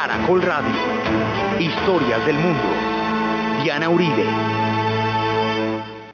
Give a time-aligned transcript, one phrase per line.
[0.00, 0.76] Caracol Radio.
[1.58, 2.62] Historias del mundo.
[3.64, 4.24] Diana Uribe.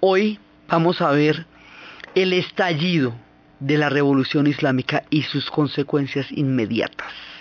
[0.01, 1.47] Hoy vamos a ver
[2.15, 3.13] el estallido
[3.61, 7.32] de la revolución islámica y sus consecuencias inmediatas.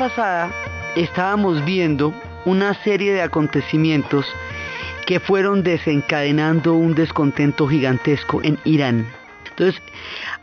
[0.00, 0.50] Pasada
[0.96, 2.14] estábamos viendo
[2.46, 4.24] una serie de acontecimientos
[5.04, 9.06] que fueron desencadenando un descontento gigantesco en Irán.
[9.50, 9.82] Entonces,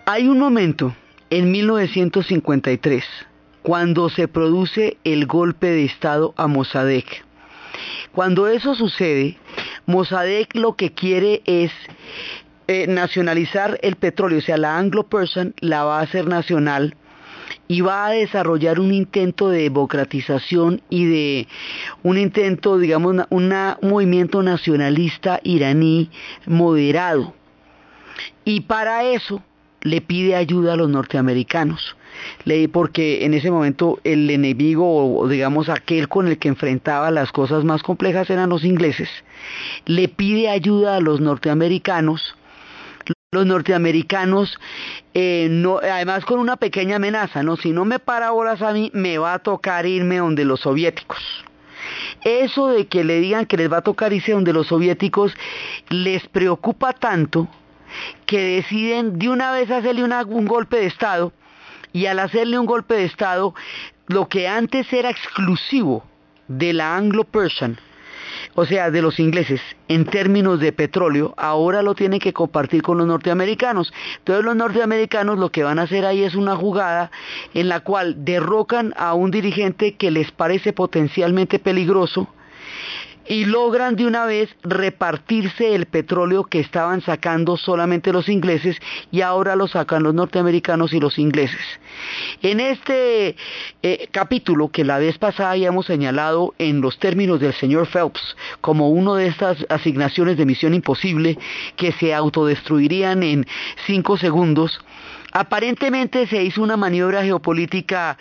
[0.05, 0.93] hay un momento
[1.31, 3.03] en 1953
[3.63, 7.25] cuando se produce el golpe de Estado a Mossadegh.
[8.11, 9.39] Cuando eso sucede,
[9.87, 11.71] Mossadegh lo que quiere es
[12.67, 16.95] eh, nacionalizar el petróleo, o sea, la Anglo-Persian la va a hacer nacional
[17.67, 21.47] y va a desarrollar un intento de democratización y de
[22.03, 26.09] un intento, digamos, un movimiento nacionalista iraní
[26.45, 27.33] moderado.
[28.45, 29.43] Y para eso
[29.81, 31.95] le pide ayuda a los norteamericanos.
[32.71, 37.63] Porque en ese momento el enemigo, o digamos aquel con el que enfrentaba las cosas
[37.63, 39.09] más complejas eran los ingleses,
[39.85, 42.35] le pide ayuda a los norteamericanos
[43.33, 44.57] los norteamericanos,
[45.13, 45.49] eh,
[45.83, 47.57] además con una pequeña amenaza, ¿no?
[47.57, 51.19] Si no me para bolas a mí, me va a tocar irme donde los soviéticos.
[52.23, 55.35] Eso de que le digan que les va a tocar irse donde los soviéticos
[55.89, 57.49] les preocupa tanto
[58.25, 61.33] que deciden de una vez hacerle un golpe de Estado
[61.91, 63.53] y al hacerle un golpe de Estado,
[64.07, 66.05] lo que antes era exclusivo
[66.47, 67.77] de la Anglo-Persian,
[68.59, 72.97] o sea, de los ingleses, en términos de petróleo, ahora lo tienen que compartir con
[72.97, 73.93] los norteamericanos.
[74.17, 77.11] Entonces los norteamericanos lo que van a hacer ahí es una jugada
[77.53, 82.29] en la cual derrocan a un dirigente que les parece potencialmente peligroso,
[83.27, 88.77] y logran de una vez repartirse el petróleo que estaban sacando solamente los ingleses
[89.11, 91.61] y ahora lo sacan los norteamericanos y los ingleses.
[92.41, 93.35] En este
[93.83, 98.89] eh, capítulo que la vez pasada habíamos señalado en los términos del señor Phelps como
[98.89, 101.37] una de estas asignaciones de misión imposible
[101.75, 103.45] que se autodestruirían en
[103.85, 104.79] cinco segundos,
[105.31, 108.17] Aparentemente se hizo una maniobra geopolítica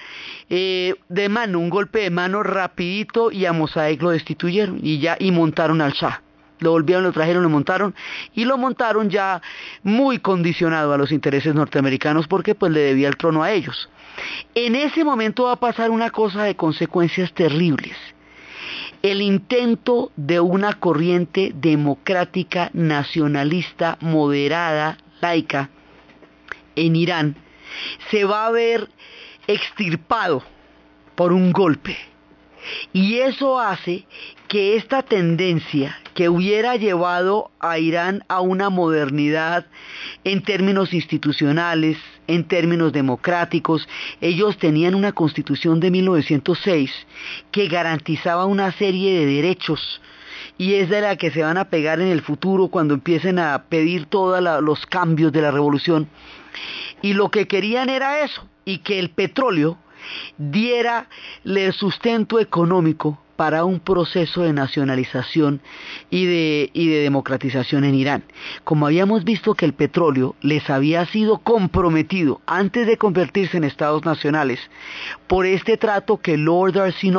[0.51, 5.17] eh, de mano, un golpe de mano rapidito y a Mossadegh lo destituyeron y ya
[5.19, 6.23] y montaron al Shah.
[6.59, 7.95] Lo volvieron, lo trajeron, lo montaron
[8.35, 9.43] y lo montaron ya
[9.83, 13.91] muy condicionado a los intereses norteamericanos porque pues le debía el trono a ellos.
[14.55, 17.97] En ese momento va a pasar una cosa de consecuencias terribles.
[19.03, 25.69] El intento de una corriente democrática, nacionalista, moderada, laica,
[26.77, 27.37] en Irán
[28.11, 28.89] se va a ver
[29.47, 30.43] extirpado
[31.15, 31.97] por un golpe.
[32.93, 34.07] Y eso hace
[34.49, 39.67] que esta tendencia que hubiera llevado a Irán a una modernidad
[40.25, 43.89] en términos institucionales, en términos democráticos,
[44.21, 46.91] ellos tenían una constitución de 1906
[47.53, 50.01] que garantizaba una serie de derechos
[50.59, 53.65] y es de la que se van a pegar en el futuro cuando empiecen a
[53.69, 56.09] pedir todos los cambios de la revolución.
[57.03, 59.79] Y lo que querían era eso, y que el petróleo
[60.39, 61.09] diera
[61.45, 65.61] el sustento económico para un proceso de nacionalización
[66.11, 68.25] y de, y de democratización en Irán.
[68.65, 74.05] Como habíamos visto que el petróleo les había sido comprometido antes de convertirse en estados
[74.05, 74.61] nacionales
[75.27, 77.11] por este trato que Lord Darcy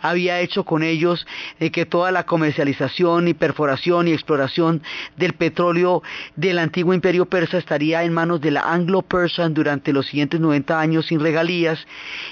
[0.00, 1.26] había hecho con ellos
[1.58, 4.82] de que toda la comercialización y perforación y exploración
[5.16, 6.02] del petróleo
[6.36, 11.06] del antiguo imperio persa estaría en manos de la Anglo-Persian durante los siguientes 90 años
[11.06, 11.86] sin regalías.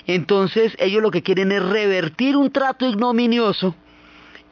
[0.07, 3.75] Entonces ellos lo que quieren es revertir un trato ignominioso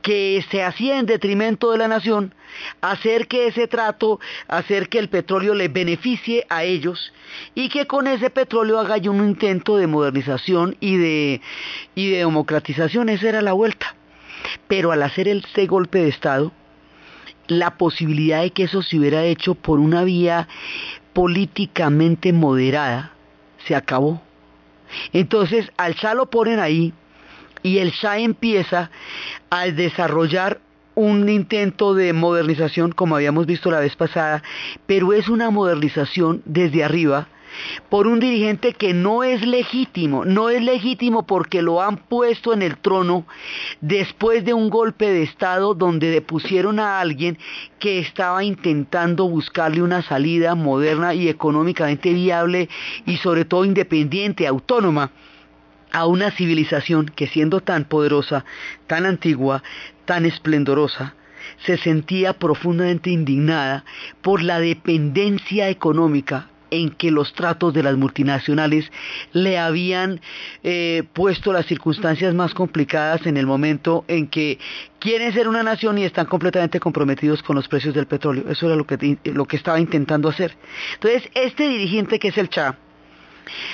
[0.02, 2.34] que se hacía en detrimento de la nación,
[2.82, 7.10] hacer que ese trato, hacer que el petróleo les beneficie a ellos
[7.54, 11.40] y que con ese petróleo haga un intento de modernización y de,
[11.94, 13.08] y de democratización.
[13.08, 13.94] Esa era la vuelta.
[14.68, 16.52] Pero al hacer este golpe de Estado,
[17.46, 20.48] la posibilidad de que eso se hubiera hecho por una vía
[21.14, 23.12] políticamente moderada
[23.66, 24.20] se acabó.
[25.14, 26.92] Entonces, al Shah lo ponen ahí
[27.64, 28.90] y el Shah empieza
[29.50, 30.60] a desarrollar
[30.94, 34.42] un intento de modernización como habíamos visto la vez pasada,
[34.86, 37.26] pero es una modernización desde arriba
[37.88, 42.62] por un dirigente que no es legítimo, no es legítimo porque lo han puesto en
[42.62, 43.26] el trono
[43.80, 47.38] después de un golpe de Estado donde depusieron a alguien
[47.78, 52.68] que estaba intentando buscarle una salida moderna y económicamente viable
[53.06, 55.12] y sobre todo independiente, autónoma
[55.94, 58.44] a una civilización que siendo tan poderosa,
[58.88, 59.62] tan antigua,
[60.04, 61.14] tan esplendorosa,
[61.64, 63.84] se sentía profundamente indignada
[64.20, 68.90] por la dependencia económica en que los tratos de las multinacionales
[69.32, 70.20] le habían
[70.64, 74.58] eh, puesto las circunstancias más complicadas en el momento en que
[74.98, 78.50] quieren ser una nación y están completamente comprometidos con los precios del petróleo.
[78.50, 80.56] Eso era lo que, lo que estaba intentando hacer.
[80.94, 82.78] Entonces, este dirigente que es el Cha,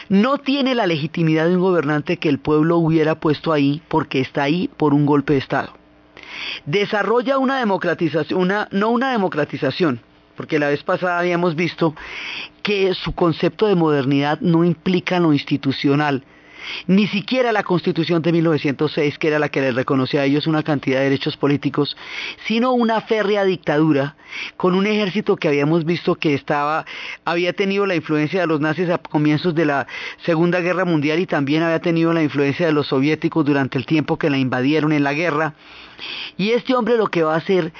[0.08, 4.42] no tiene la legitimidad de un gobernante que el pueblo hubiera puesto ahí porque está
[4.42, 5.72] ahí por un golpe de Estado.
[6.64, 10.00] Desarrolla una democratización, no una democratización,
[10.36, 11.94] porque la vez pasada habíamos visto
[12.62, 16.24] que su concepto de modernidad no implica lo institucional,
[16.86, 20.62] ni siquiera la constitución de 1906, que era la que les reconocía a ellos una
[20.62, 21.96] cantidad de derechos políticos,
[22.46, 24.16] sino una férrea dictadura
[24.56, 26.84] con un ejército que habíamos visto que estaba,
[27.24, 29.86] había tenido la influencia de los nazis a comienzos de la
[30.24, 34.18] Segunda Guerra Mundial y también había tenido la influencia de los soviéticos durante el tiempo
[34.18, 35.54] que la invadieron en la guerra.
[36.36, 37.72] Y este hombre lo que va a hacer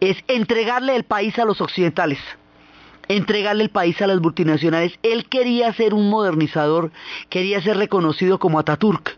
[0.00, 2.18] es entregarle el país a los occidentales
[3.08, 4.98] entregarle el país a las multinacionales.
[5.02, 6.90] Él quería ser un modernizador,
[7.28, 9.16] quería ser reconocido como Ataturk.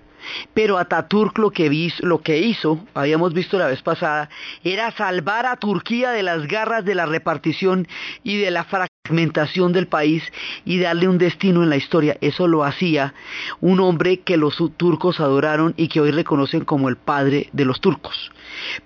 [0.55, 4.29] Pero Ataturk lo que, lo que hizo, habíamos visto la vez pasada,
[4.65, 7.89] era salvar a Turquía de las garras de la repartición
[8.23, 10.23] y de la fragmentación del país
[10.65, 12.19] y darle un destino en la historia.
[12.21, 13.15] Eso lo hacía
[13.61, 17.81] un hombre que los turcos adoraron y que hoy reconocen como el padre de los
[17.81, 18.31] turcos.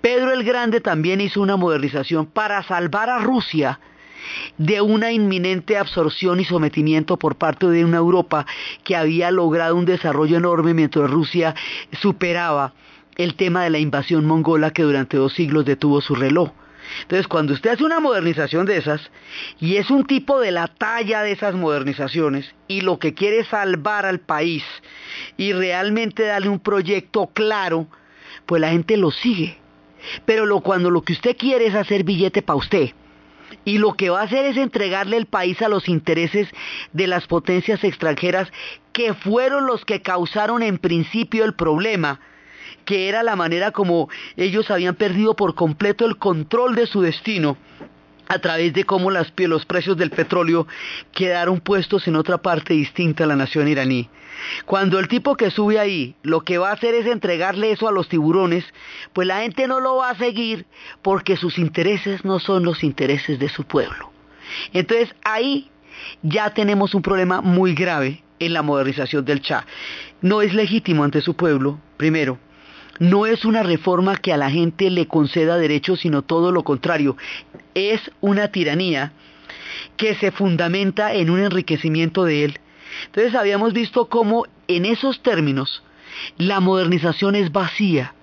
[0.01, 3.79] Pedro el Grande también hizo una modernización para salvar a Rusia
[4.57, 8.45] de una inminente absorción y sometimiento por parte de una Europa
[8.83, 11.55] que había logrado un desarrollo enorme mientras Rusia
[12.01, 12.73] superaba
[13.15, 16.51] el tema de la invasión mongola que durante dos siglos detuvo su reloj.
[17.03, 19.09] Entonces, cuando usted hace una modernización de esas,
[19.59, 23.47] y es un tipo de la talla de esas modernizaciones, y lo que quiere es
[23.47, 24.63] salvar al país,
[25.37, 27.87] y realmente darle un proyecto claro,
[28.45, 29.57] pues la gente lo sigue.
[30.25, 32.91] Pero cuando lo que usted quiere es hacer billete para usted,
[33.65, 36.47] y lo que va a hacer es entregarle el país a los intereses
[36.91, 38.51] de las potencias extranjeras
[38.91, 42.19] que fueron los que causaron en principio el problema,
[42.85, 47.57] que era la manera como ellos habían perdido por completo el control de su destino
[48.27, 50.67] a través de cómo los precios del petróleo
[51.11, 54.09] quedaron puestos en otra parte distinta a la nación iraní.
[54.65, 57.91] Cuando el tipo que sube ahí lo que va a hacer es entregarle eso a
[57.91, 58.65] los tiburones,
[59.13, 60.65] pues la gente no lo va a seguir
[61.01, 64.11] porque sus intereses no son los intereses de su pueblo.
[64.73, 65.69] Entonces ahí
[66.21, 69.65] ya tenemos un problema muy grave en la modernización del Cha.
[70.21, 72.39] No es legítimo ante su pueblo, primero.
[72.99, 77.17] No es una reforma que a la gente le conceda derechos, sino todo lo contrario.
[77.73, 79.13] Es una tiranía
[79.97, 82.59] que se fundamenta en un enriquecimiento de él
[83.05, 85.83] entonces habíamos visto cómo en esos términos
[86.37, 88.13] la modernización es vacía,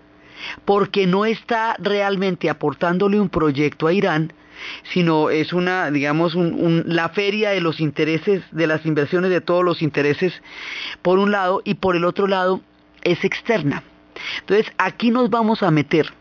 [0.64, 4.32] porque no está realmente aportándole un proyecto a Irán,
[4.92, 9.82] sino es una, digamos, la feria de los intereses, de las inversiones de todos los
[9.82, 10.32] intereses,
[11.02, 12.60] por un lado, y por el otro lado
[13.02, 13.82] es externa.
[14.40, 16.12] Entonces aquí nos vamos a meter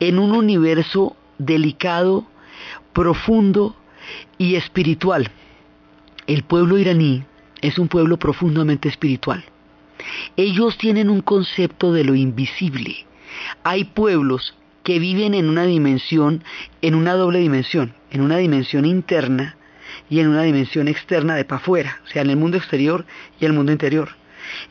[0.00, 2.26] en un universo delicado,
[2.92, 3.76] profundo
[4.38, 5.30] y espiritual.
[6.26, 7.24] El pueblo iraní
[7.60, 9.44] es un pueblo profundamente espiritual.
[10.36, 13.06] Ellos tienen un concepto de lo invisible,
[13.64, 16.44] hay pueblos que viven en una dimensión,
[16.80, 19.56] en una doble dimensión, en una dimensión interna
[20.08, 23.04] y en una dimensión externa de para afuera, o sea, en el mundo exterior
[23.40, 24.10] y el mundo interior.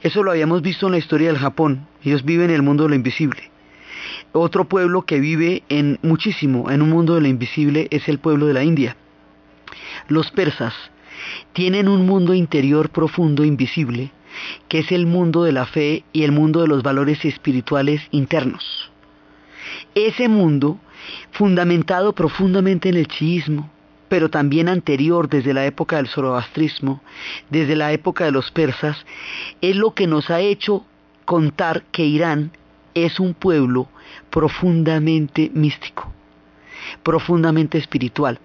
[0.02, 1.88] Eso lo habíamos visto en la historia del Japón.
[2.04, 3.52] Ellos viven en el mundo de lo invisible.
[4.32, 8.48] Otro pueblo que vive en muchísimo en un mundo de lo invisible es el pueblo
[8.48, 8.96] de la India.
[10.08, 10.74] Los persas
[11.54, 14.12] tienen un mundo interior profundo invisible,
[14.68, 18.92] que es el mundo de la fe y el mundo de los valores espirituales internos.
[19.96, 20.80] Ese mundo,
[21.32, 23.72] fundamentado profundamente en el chiismo,
[24.10, 27.02] pero también anterior desde la época del zoroastrismo,
[27.50, 29.06] desde la época de los persas,
[29.62, 30.86] es lo que nos ha hecho
[31.26, 32.52] contar que Irán
[32.94, 33.88] es un pueblo
[34.30, 36.12] profundamente místico,
[37.04, 38.40] profundamente espiritual.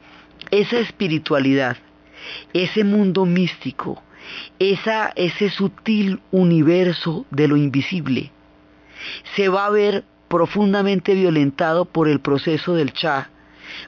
[0.50, 1.76] Esa espiritualidad,
[2.52, 4.02] ese mundo místico,
[4.58, 8.30] esa, ese sutil universo de lo invisible,
[9.36, 13.30] se va a ver profundamente violentado por el proceso del Cha,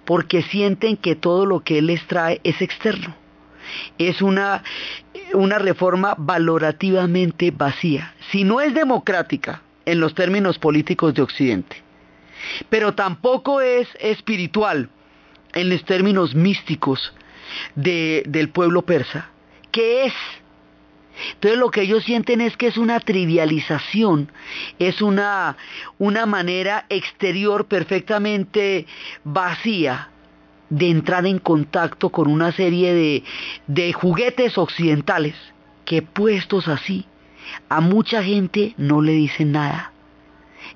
[0.04, 3.14] porque sienten que todo lo que él les trae es externo.
[3.98, 4.62] Es una,
[5.32, 8.14] una reforma valorativamente vacía.
[8.30, 11.76] Si no es democrática en los términos políticos de Occidente,
[12.68, 14.88] pero tampoco es espiritual
[15.54, 17.12] en los términos místicos
[17.74, 19.30] de, del pueblo persa,
[19.70, 20.14] ¿qué es?
[21.34, 24.30] Entonces lo que ellos sienten es que es una trivialización,
[24.78, 25.56] es una,
[25.98, 28.86] una manera exterior perfectamente
[29.24, 30.08] vacía
[30.70, 33.24] de entrar en contacto con una serie de,
[33.66, 35.34] de juguetes occidentales
[35.84, 37.06] que puestos así
[37.68, 39.92] a mucha gente no le dicen nada.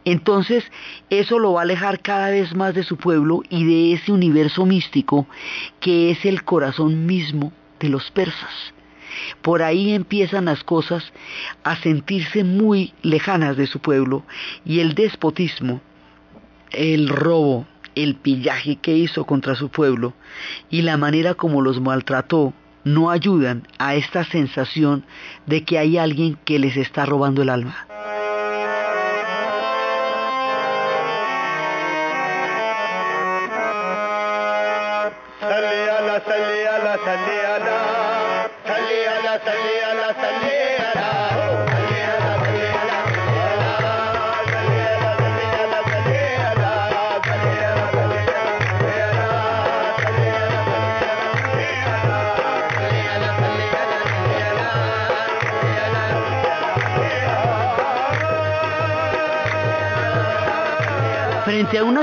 [0.04, 0.64] Entonces
[1.10, 4.66] eso lo va a alejar cada vez más de su pueblo y de ese universo
[4.66, 5.26] místico
[5.80, 8.75] que es el corazón mismo de los persas.
[9.42, 11.12] Por ahí empiezan las cosas
[11.64, 14.24] a sentirse muy lejanas de su pueblo
[14.64, 15.80] y el despotismo,
[16.70, 20.14] el robo, el pillaje que hizo contra su pueblo
[20.70, 22.52] y la manera como los maltrató
[22.84, 25.04] no ayudan a esta sensación
[25.46, 27.86] de que hay alguien que les está robando el alma.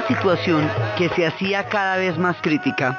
[0.08, 2.98] Situación que se hacía cada vez más crítica,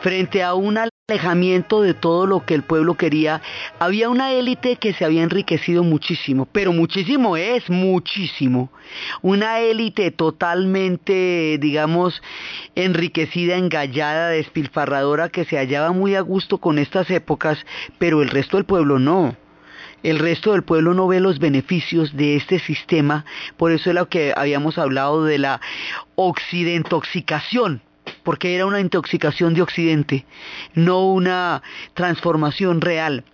[0.00, 3.42] frente a un alejamiento de todo lo que el pueblo quería,
[3.78, 8.70] había una élite que se había enriquecido muchísimo, pero muchísimo es muchísimo.
[9.22, 12.22] Una élite totalmente, digamos,
[12.74, 17.58] enriquecida, engallada, despilfarradora, que se hallaba muy a gusto con estas épocas,
[17.98, 19.36] pero el resto del pueblo no
[20.02, 23.24] el resto del pueblo no ve los beneficios de este sistema,
[23.56, 25.60] por eso es lo que habíamos hablado de la
[26.14, 27.82] occidentoxicación,
[28.22, 30.24] porque era una intoxicación de Occidente,
[30.74, 31.62] no una
[31.94, 33.24] transformación real.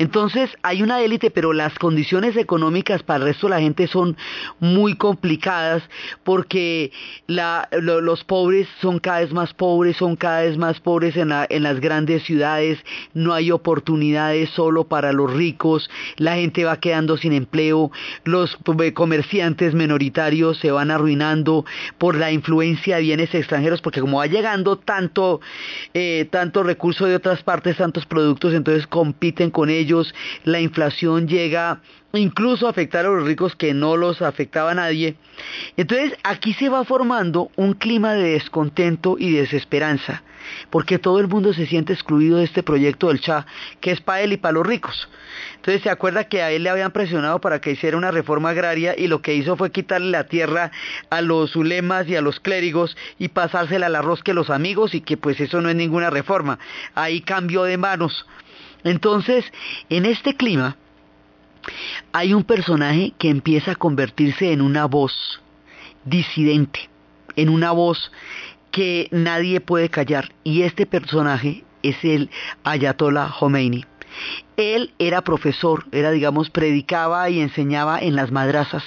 [0.00, 4.16] Entonces hay una élite, pero las condiciones económicas para el resto de la gente son
[4.58, 5.82] muy complicadas
[6.24, 6.90] porque
[7.26, 12.22] los pobres son cada vez más pobres, son cada vez más pobres en, las grandes
[12.22, 12.78] ciudades,
[13.12, 17.92] no hay oportunidades solo para los ricos, la gente va quedando sin empleo,
[18.24, 18.56] los
[18.94, 21.66] comerciantes minoritarios se van arruinando
[21.98, 25.42] por la influencia de bienes extranjeros, porque como va llegando tanto,
[25.92, 29.89] eh, tanto recurso de otras partes, tantos productos, entonces compiten con ellos
[30.44, 31.80] la inflación llega
[32.18, 35.16] incluso a afectar a los ricos que no los afectaba nadie.
[35.76, 40.22] Entonces aquí se va formando un clima de descontento y desesperanza,
[40.70, 43.46] porque todo el mundo se siente excluido de este proyecto del Cha,
[43.80, 45.08] que es para él y para los ricos.
[45.56, 48.94] Entonces se acuerda que a él le habían presionado para que hiciera una reforma agraria
[48.98, 50.72] y lo que hizo fue quitarle la tierra
[51.10, 55.00] a los ulemas y a los clérigos y pasársela al arroz que los amigos y
[55.00, 56.58] que pues eso no es ninguna reforma.
[56.94, 58.26] Ahí cambió de manos.
[58.84, 59.44] Entonces,
[59.88, 60.76] en este clima,
[62.12, 65.40] hay un personaje que empieza a convertirse en una voz
[66.04, 66.88] disidente,
[67.36, 68.10] en una voz
[68.70, 70.32] que nadie puede callar.
[70.44, 72.30] Y este personaje es el
[72.64, 73.84] Ayatollah Khomeini.
[74.60, 78.82] Él era profesor, era digamos predicaba y enseñaba en las madrazas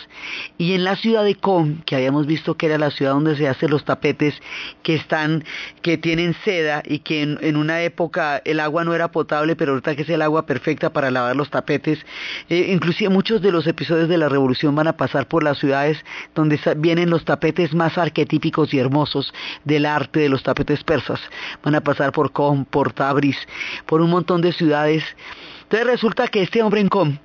[0.58, 3.48] y en la ciudad de Com, que habíamos visto que era la ciudad donde se
[3.48, 4.36] hacen los tapetes
[4.82, 5.44] que están
[5.82, 9.96] que tienen seda y que en, una época el agua no era potable, pero ahorita
[9.96, 12.00] que es el agua perfecta para lavar los tapetes.
[12.50, 15.98] Eh, inclusive muchos de los episodios de la revolución van a pasar por las ciudades
[16.36, 21.20] donde vienen los tapetes más arquetípicos y hermosos del arte de los tapetes persas.
[21.64, 23.38] Van a pasar por Com, por Tabriz,
[23.86, 25.04] por un montón de ciudades
[25.64, 27.18] entonces resulta que este hombre en Com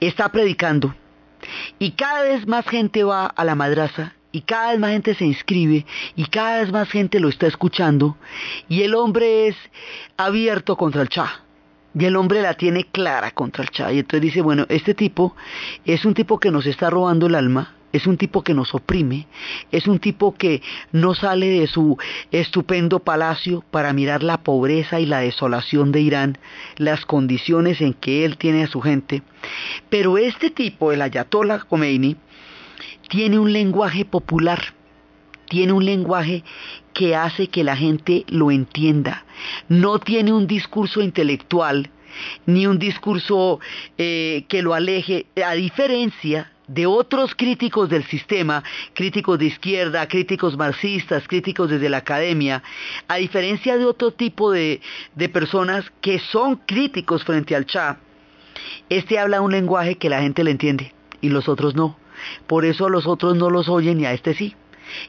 [0.00, 0.94] está predicando
[1.78, 5.24] y cada vez más gente va a la madraza y cada vez más gente se
[5.24, 8.16] inscribe y cada vez más gente lo está escuchando
[8.68, 9.56] y el hombre es
[10.16, 11.44] abierto contra el Cha.
[11.92, 13.92] Y el hombre la tiene clara contra el Cha.
[13.92, 15.34] Y entonces dice, bueno, este tipo
[15.84, 19.26] es un tipo que nos está robando el alma, es un tipo que nos oprime,
[19.72, 21.98] es un tipo que no sale de su
[22.30, 26.38] estupendo palacio para mirar la pobreza y la desolación de Irán,
[26.76, 29.22] las condiciones en que él tiene a su gente.
[29.88, 32.16] Pero este tipo, el Ayatollah Khomeini,
[33.08, 34.60] tiene un lenguaje popular,
[35.48, 36.44] tiene un lenguaje
[36.92, 39.24] que hace que la gente lo entienda,
[39.68, 41.90] no tiene un discurso intelectual,
[42.46, 43.60] ni un discurso
[43.98, 48.62] eh, que lo aleje, a diferencia de otros críticos del sistema,
[48.94, 52.62] críticos de izquierda, críticos marxistas, críticos desde la academia,
[53.08, 54.80] a diferencia de otro tipo de,
[55.16, 57.98] de personas que son críticos frente al Cha,
[58.88, 61.96] este habla un lenguaje que la gente le entiende y los otros no.
[62.46, 64.54] Por eso los otros no los oyen y a este sí.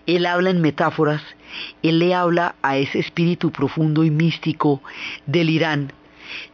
[0.08, 1.22] Él habla en metáforas,
[1.84, 4.82] él le habla a ese espíritu profundo y místico
[5.28, 5.94] del Irán,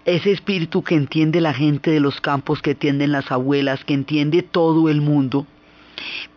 [0.05, 4.41] ese espíritu que entiende la gente de los campos, que entienden las abuelas, que entiende
[4.43, 5.45] todo el mundo.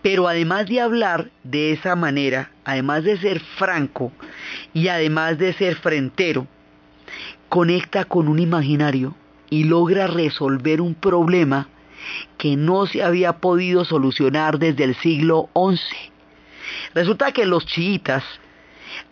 [0.02, 4.12] Pero además de hablar de esa manera, además de ser franco
[4.72, 6.46] y además de ser frentero,
[7.48, 9.14] conecta con un imaginario
[9.50, 11.68] y logra resolver un problema
[12.38, 16.10] que no se había podido solucionar desde el siglo XI.
[16.94, 18.24] Resulta que los chiitas,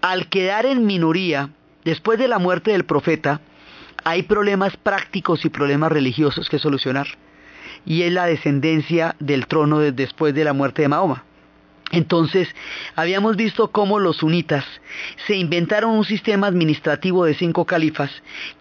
[0.01, 1.51] al quedar en minoría
[1.85, 3.41] después de la muerte del profeta,
[4.09, 7.07] hay problemas prácticos y problemas religiosos que solucionar.
[7.85, 11.25] Y es la descendencia del trono después de la muerte de Mahoma.
[11.91, 12.49] Entonces,
[12.97, 14.65] habíamos visto cómo los sunitas
[15.27, 18.11] se inventaron un sistema administrativo de cinco califas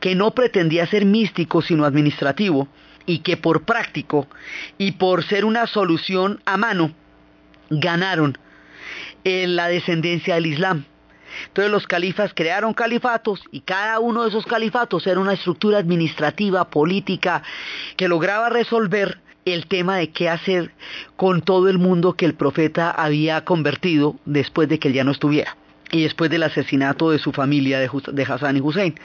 [0.02, 2.68] que no pretendía ser místico sino administrativo
[3.06, 4.28] y que por práctico
[4.78, 6.92] y por ser una solución a mano
[7.70, 8.38] ganaron
[9.24, 10.86] en la descendencia del Islam.
[11.48, 16.70] Entonces los califas crearon califatos y cada uno de esos califatos era una estructura administrativa,
[16.70, 17.44] política,
[17.96, 20.72] que lograba resolver el tema de qué hacer
[21.16, 25.12] con todo el mundo que el profeta había convertido después de que él ya no
[25.12, 25.56] estuviera
[25.92, 28.96] y después del asesinato de su familia de, Hassan y Hussein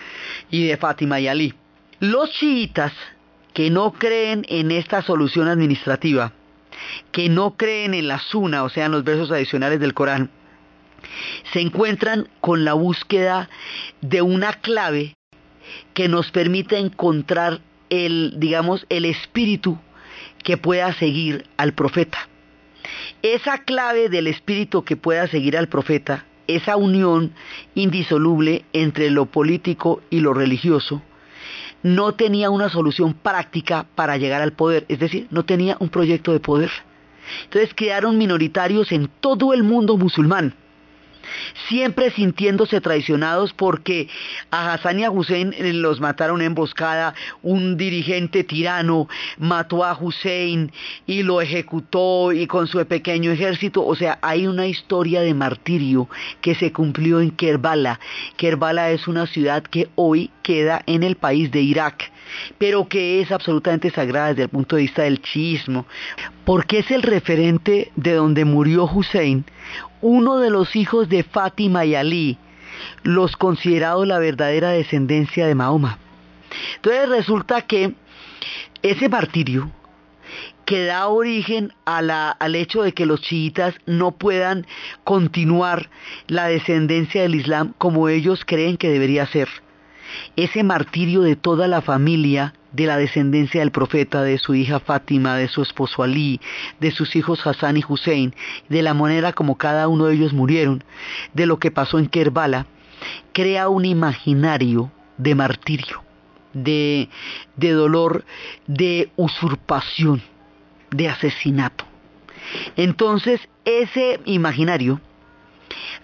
[0.50, 1.54] y de Fátima y Ali.
[2.00, 2.92] Los chiitas
[3.54, 6.32] que no creen en esta solución administrativa,
[7.12, 10.30] que no creen en la suna, o sea, en los versos adicionales del Corán,
[11.52, 13.48] se encuentran con la búsqueda
[14.00, 15.14] de una clave
[15.94, 19.78] que nos permita encontrar el, digamos, el espíritu
[20.42, 22.28] que pueda seguir al profeta.
[23.22, 27.32] Esa clave del espíritu que pueda seguir al profeta, esa unión
[27.74, 31.02] indisoluble entre lo político y lo religioso,
[31.82, 36.32] no tenía una solución práctica para llegar al poder, es decir, no tenía un proyecto
[36.32, 36.70] de poder.
[37.44, 40.54] Entonces quedaron minoritarios en todo el mundo musulmán
[41.68, 44.08] siempre sintiéndose traicionados porque
[44.50, 50.70] a Hassan y a Hussein los mataron en emboscada, un dirigente tirano mató a Hussein
[51.06, 56.08] y lo ejecutó y con su pequeño ejército, o sea, hay una historia de martirio
[56.40, 58.00] que se cumplió en Kerbala.
[58.36, 62.12] Kerbala es una ciudad que hoy queda en el país de Irak
[62.58, 65.86] pero que es absolutamente sagrada desde el punto de vista del chiismo,
[66.44, 69.44] porque es el referente de donde murió Hussein,
[70.02, 72.38] uno de los hijos de Fátima y Ali,
[73.02, 75.98] los considerados la verdadera descendencia de Mahoma.
[76.76, 77.94] Entonces resulta que
[78.82, 79.70] ese martirio
[80.64, 84.66] que da origen al hecho de que los chiitas no puedan
[85.04, 85.90] continuar
[86.26, 89.48] la descendencia del Islam como ellos creen que debería ser
[90.36, 95.36] ese martirio de toda la familia de la descendencia del profeta, de su hija Fátima,
[95.36, 96.40] de su esposo Ali,
[96.80, 98.34] de sus hijos Hassan y Hussein,
[98.68, 100.82] de la manera como cada uno de ellos murieron,
[101.34, 102.66] de lo que pasó en Kerbala,
[103.32, 106.02] crea un imaginario de martirio,
[106.52, 107.08] de,
[107.56, 108.24] de dolor,
[108.66, 110.22] de usurpación,
[110.90, 111.84] de asesinato.
[112.76, 115.00] Entonces, ese imaginario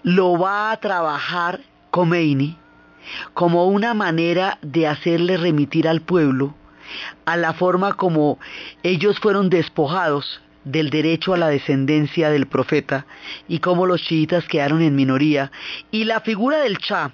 [0.03, 2.57] lo va a trabajar Khomeini
[3.33, 6.55] como una manera de hacerle remitir al pueblo
[7.25, 8.39] a la forma como
[8.83, 13.05] ellos fueron despojados del derecho a la descendencia del profeta
[13.47, 15.51] y cómo los chiitas quedaron en minoría.
[15.91, 17.11] Y la figura del Shah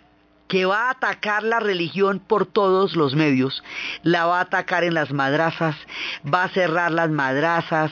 [0.47, 3.63] que va a atacar la religión por todos los medios,
[4.03, 5.75] la va a atacar en las madrazas,
[6.31, 7.91] va a cerrar las madrazas,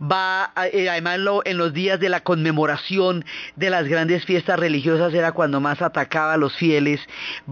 [0.00, 3.24] va, eh, además en los días de la conmemoración
[3.56, 7.00] de las grandes fiestas religiosas era cuando más atacaba a los fieles,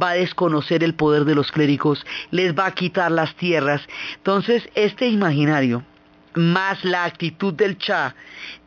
[0.01, 3.83] va a desconocer el poder de los clérigos, les va a quitar las tierras.
[4.17, 5.85] Entonces, este imaginario
[6.35, 8.15] más la actitud del Cha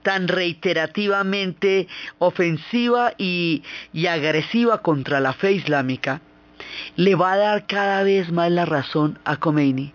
[0.04, 1.88] tan reiterativamente
[2.20, 3.64] ofensiva y,
[4.08, 6.22] agresiva contra la fe islámica,
[6.96, 9.94] le va a dar cada vez más la razón a Khomeini.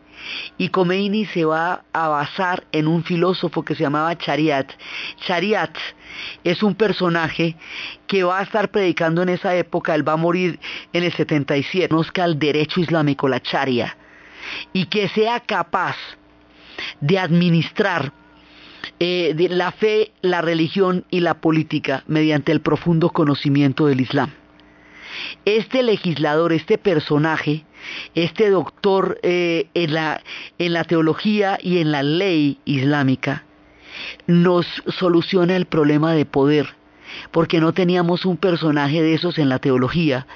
[0.58, 4.70] Y Khomeini se va a basar en un filósofo que se llamaba Chariat.
[5.26, 5.74] Chariat
[6.44, 7.56] es un personaje
[8.06, 10.58] que va a estar predicando en esa época, él va a morir
[10.92, 13.96] en el 77, conozca el derecho islámico, la charia,
[14.72, 15.96] y que sea capaz
[17.00, 18.12] de administrar
[18.98, 24.30] eh, la fe, la religión y la política mediante el profundo conocimiento del Islam.
[25.44, 27.64] Este legislador, este personaje,
[28.14, 33.44] este doctor eh, en, la, teología y en la ley islámica,
[34.26, 36.74] nos soluciona el problema de poder,
[37.32, 40.26] porque no teníamos un personaje de esos en la teología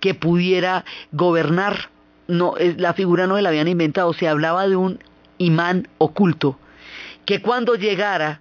[0.00, 1.90] que pudiera gobernar.
[2.28, 4.98] No, la figura no la habían inventado, se hablaba de un
[5.42, 6.58] imán oculto,
[7.24, 8.40] que cuando llegara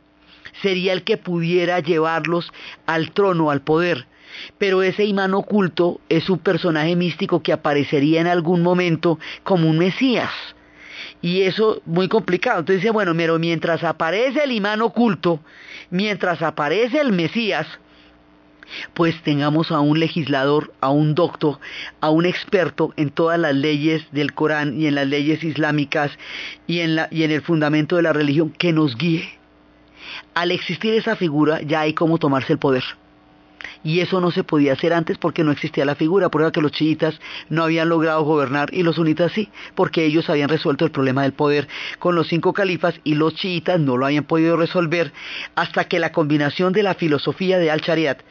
[0.62, 2.52] sería el que pudiera llevarlos
[2.86, 4.08] al trono, al poder.
[4.58, 9.78] Pero ese imán oculto es un personaje místico que aparecería en algún momento como un
[9.78, 10.32] Mesías.
[11.22, 12.60] Y eso muy complicado.
[12.60, 15.42] Entonces dice, bueno, pero mientras aparece el imán oculto,
[15.90, 17.68] mientras aparece el Mesías,
[18.94, 21.60] pues tengamos a un legislador, a un doctor,
[22.00, 26.12] a un experto en todas las leyes del Corán y en las leyes islámicas
[26.68, 29.38] y en, la, y en el fundamento de la religión que nos guíe.
[30.34, 32.84] Al existir esa figura ya hay cómo tomarse el poder.
[33.84, 36.72] Y eso no se podía hacer antes porque no existía la figura, prueba que los
[36.72, 41.24] chiitas no habían logrado gobernar y los sunitas sí, porque ellos habían resuelto el problema
[41.24, 41.68] del poder
[42.00, 45.12] con los cinco califas y los chiitas no lo habían podido resolver
[45.56, 48.22] hasta que la combinación de la filosofía de Al-Shariat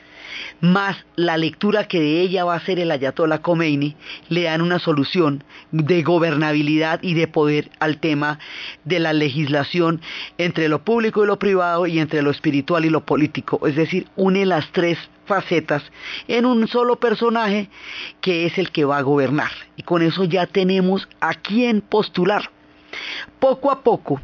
[0.61, 3.97] más la lectura que de ella va a hacer el Ayatollah Khomeini,
[4.29, 8.39] le dan una solución de gobernabilidad y de poder al tema
[8.85, 10.01] de la legislación
[10.39, 13.67] entre lo público y lo privado y entre lo espiritual y lo político.
[13.67, 15.83] Es decir, une las tres facetas
[16.29, 17.69] en un solo personaje
[18.21, 19.51] que es el que va a gobernar.
[19.77, 22.51] Y con eso ya tenemos a quién postular.
[23.39, 24.21] Poco a poco,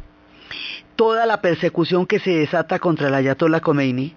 [0.96, 4.14] toda la persecución que se desata contra el Ayatollah Khomeini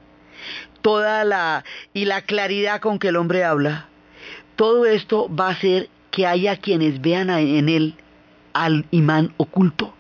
[0.82, 3.88] toda la y la claridad con que el hombre habla,
[4.56, 7.95] todo esto va a hacer que haya quienes vean en él
[8.54, 9.93] al imán oculto.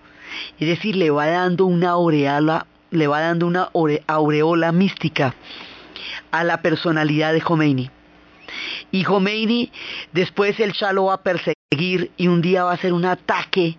[0.59, 3.69] Es decir, le va dando una aureola, le va dando una
[4.07, 5.35] aureola mística
[6.31, 7.89] a la personalidad de Khomeini.
[8.91, 9.71] Y Khomeini,
[10.11, 13.77] después el Shah lo va a perseguir y un día va a hacer un ataque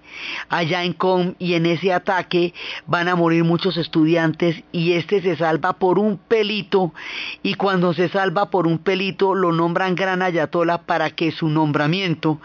[0.48, 2.55] allá en Com y en ese ataque
[2.87, 6.94] van a morir muchos estudiantes y este se salva por un pelito
[7.42, 12.40] y cuando se salva por un pelito lo nombran gran ayatola para que su nombramiento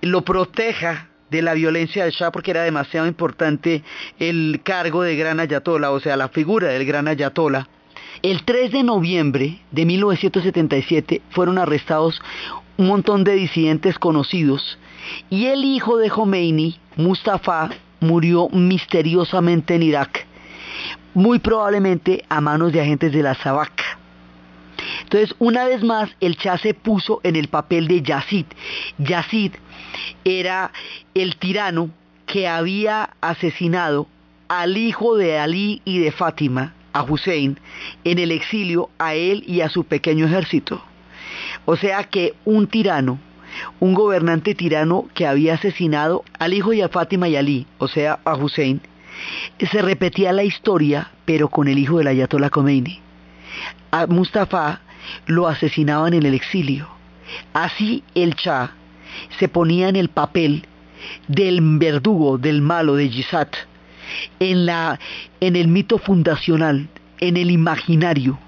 [0.00, 3.82] lo proteja de la violencia del Shah porque era demasiado importante
[4.20, 7.68] el cargo de gran ayatola, o sea, la figura del gran ayatola.
[8.22, 12.22] El 3 de noviembre de 1977 fueron arrestados
[12.76, 14.78] un montón de disidentes conocidos
[15.30, 20.26] y el hijo de Khomeini, Mustafa, murió misteriosamente en Irak,
[21.14, 23.98] muy probablemente a manos de agentes de la Sabak.
[25.02, 28.46] Entonces, una vez más, el Shah se puso en el papel de Yazid.
[28.98, 29.52] Yazid
[30.24, 30.72] era
[31.14, 31.90] el tirano
[32.26, 34.08] que había asesinado
[34.48, 37.58] al hijo de Ali y de Fátima, a Hussein
[38.04, 40.82] en el exilio a él y a su pequeño ejército.
[41.64, 43.18] O sea que un tirano,
[43.80, 48.34] un gobernante tirano que había asesinado al hijo de Fátima y Ali, o sea a
[48.34, 48.80] Hussein,
[49.58, 53.00] se repetía la historia pero con el hijo del Ayatollah Khomeini.
[53.90, 54.80] A Mustafa
[55.26, 56.88] lo asesinaban en el exilio.
[57.52, 58.72] Así el Shah
[59.38, 60.66] se ponía en el papel
[61.28, 63.54] del verdugo, del malo, de Yisat,
[64.40, 64.98] en, la,
[65.40, 66.88] en el mito fundacional,
[67.20, 68.38] en el imaginario,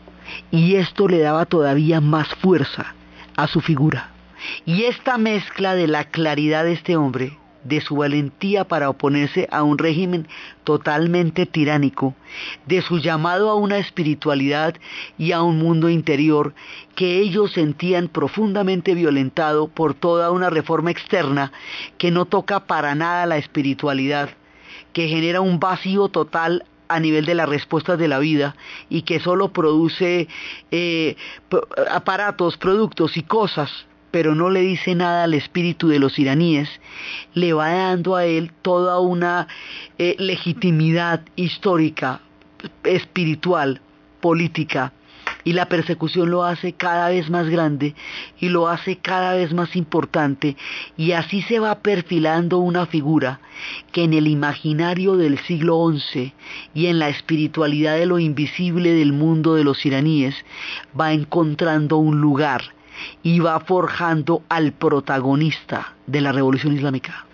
[0.50, 2.94] y esto le daba todavía más fuerza
[3.36, 4.10] a su figura.
[4.64, 9.62] Y esta mezcla de la claridad de este hombre, de su valentía para oponerse a
[9.62, 10.28] un régimen
[10.64, 12.14] totalmente tiránico,
[12.66, 14.74] de su llamado a una espiritualidad
[15.18, 16.54] y a un mundo interior
[16.94, 21.52] que ellos sentían profundamente violentado por toda una reforma externa
[21.98, 24.30] que no toca para nada la espiritualidad,
[24.92, 28.54] que genera un vacío total a nivel de las respuestas de la vida
[28.88, 30.28] y que solo produce
[30.70, 31.16] eh,
[31.90, 36.70] aparatos, productos y cosas, pero no le dice nada al espíritu de los iraníes,
[37.34, 39.46] le va dando a él toda una
[39.98, 42.22] eh, legitimidad histórica,
[42.82, 43.82] espiritual,
[44.22, 44.94] política,
[45.44, 47.94] y la persecución lo hace cada vez más grande
[48.40, 50.56] y lo hace cada vez más importante
[50.96, 53.40] y así se va perfilando una figura
[53.92, 56.32] que en el imaginario del siglo XI
[56.72, 60.34] y en la espiritualidad de lo invisible del mundo de los iraníes
[60.98, 62.75] va encontrando un lugar
[63.22, 67.25] y va forjando al protagonista de la revolución islámica.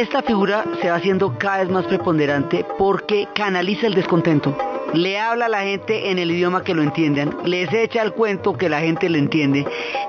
[0.00, 4.56] Esta figura se va haciendo cada vez más preponderante porque canaliza el descontento.
[4.94, 8.56] Le habla a la gente en el idioma que lo entiendan, les echa el cuento
[8.56, 9.66] que la gente le entiende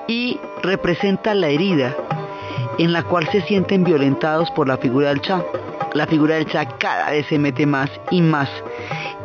[0.08, 1.94] y representa la herida
[2.78, 5.44] en la cual se sienten violentados por la figura del Cha.
[5.94, 8.50] La figura del Cha cada vez se mete más y más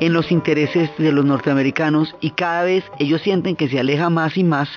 [0.01, 4.37] en los intereses de los norteamericanos y cada vez ellos sienten que se aleja más
[4.37, 4.69] y más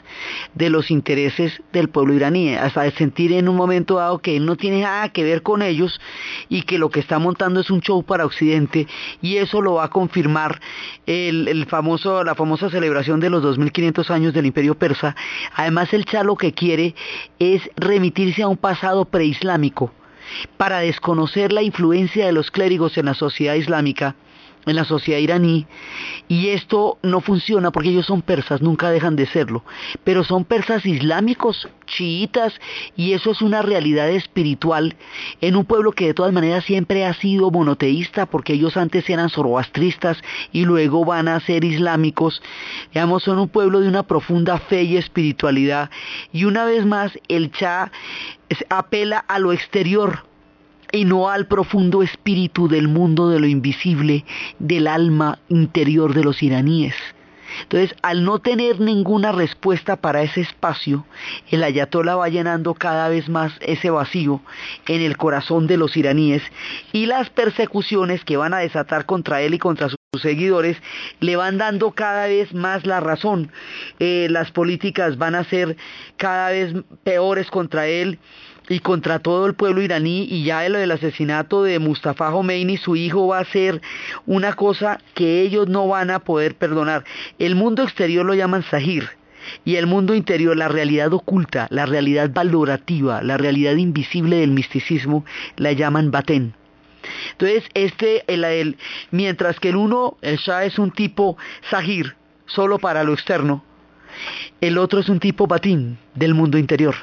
[0.55, 4.55] de los intereses del pueblo iraní, hasta sentir en un momento dado que él no
[4.55, 5.99] tiene nada que ver con ellos
[6.49, 8.87] y que lo que está montando es un show para Occidente
[9.21, 10.59] y eso lo va a confirmar
[11.05, 15.15] el, famoso, la famosa celebración de los 2500 años del imperio persa.
[15.55, 16.95] Además el Shah lo que quiere
[17.39, 19.93] es remitirse a un pasado preislámico
[20.57, 24.15] para desconocer la influencia de los clérigos en la sociedad islámica
[24.65, 25.65] en la sociedad iraní
[26.27, 29.63] y esto no funciona porque ellos son persas, nunca dejan de serlo,
[30.03, 32.53] pero son persas islámicos, chiitas
[32.95, 34.95] y eso es una realidad espiritual
[35.41, 39.29] en un pueblo que de todas maneras siempre ha sido monoteísta porque ellos antes eran
[39.29, 40.17] zoroastristas
[40.51, 42.41] y luego van a ser islámicos,
[42.93, 45.89] digamos son un pueblo de una profunda fe y espiritualidad.
[46.31, 47.91] Y una vez más el Cha
[48.69, 50.28] apela a lo exterior
[50.91, 54.25] y no al profundo espíritu del mundo de lo invisible,
[54.59, 56.95] del alma interior de los iraníes.
[57.63, 61.05] Entonces, al no tener ninguna respuesta para ese espacio,
[61.49, 64.41] el ayatollah va llenando cada vez más ese vacío
[64.87, 66.43] en el corazón de los iraníes
[66.91, 70.77] y las persecuciones que van a desatar contra él y contra sus seguidores
[71.19, 73.51] le van dando cada vez más la razón.
[73.99, 75.75] Eh, las políticas van a ser
[76.17, 76.73] cada vez
[77.03, 78.19] peores contra él
[78.69, 82.95] y contra todo el pueblo iraní y ya lo del asesinato de Mustafa Khomeini, su
[82.95, 83.81] hijo va a ser
[84.25, 87.03] una cosa que ellos no van a poder perdonar.
[87.39, 89.09] El mundo exterior lo llaman Sahir
[89.65, 95.25] y el mundo interior, la realidad oculta, la realidad valorativa, la realidad invisible del misticismo,
[95.57, 96.53] la llaman Batén.
[97.31, 98.77] Entonces, este, el,
[99.11, 101.37] mientras que el uno, el Shah es un tipo
[101.69, 103.63] Sahir, solo para lo externo,
[104.61, 106.95] el otro es un tipo Batín, del mundo interior.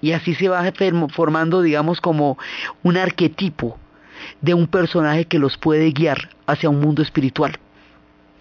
[0.00, 0.70] Y así se va
[1.10, 2.38] formando, digamos, como
[2.82, 3.78] un arquetipo
[4.40, 7.58] de un personaje que los puede guiar hacia un mundo espiritual.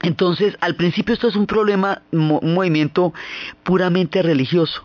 [0.01, 3.13] Entonces, al principio esto es un problema, un movimiento
[3.63, 4.83] puramente religioso,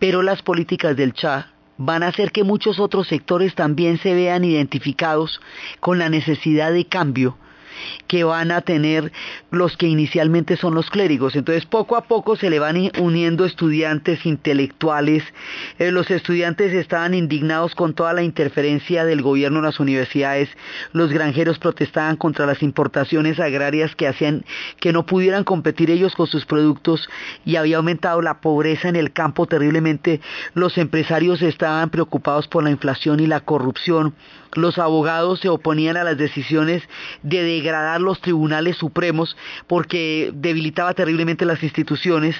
[0.00, 4.44] pero las políticas del Cha van a hacer que muchos otros sectores también se vean
[4.44, 5.40] identificados
[5.80, 7.36] con la necesidad de cambio
[8.06, 9.12] que van a tener
[9.50, 11.36] los que inicialmente son los clérigos.
[11.36, 15.22] Entonces poco a poco se le van uniendo estudiantes intelectuales.
[15.78, 20.48] Eh, los estudiantes estaban indignados con toda la interferencia del gobierno en las universidades.
[20.92, 24.44] Los granjeros protestaban contra las importaciones agrarias que hacían
[24.80, 27.08] que no pudieran competir ellos con sus productos
[27.44, 30.20] y había aumentado la pobreza en el campo terriblemente.
[30.54, 34.14] Los empresarios estaban preocupados por la inflación y la corrupción.
[34.54, 36.82] Los abogados se oponían a las decisiones
[37.22, 39.36] de degradar los tribunales supremos
[39.66, 42.36] porque debilitaba terriblemente las instituciones.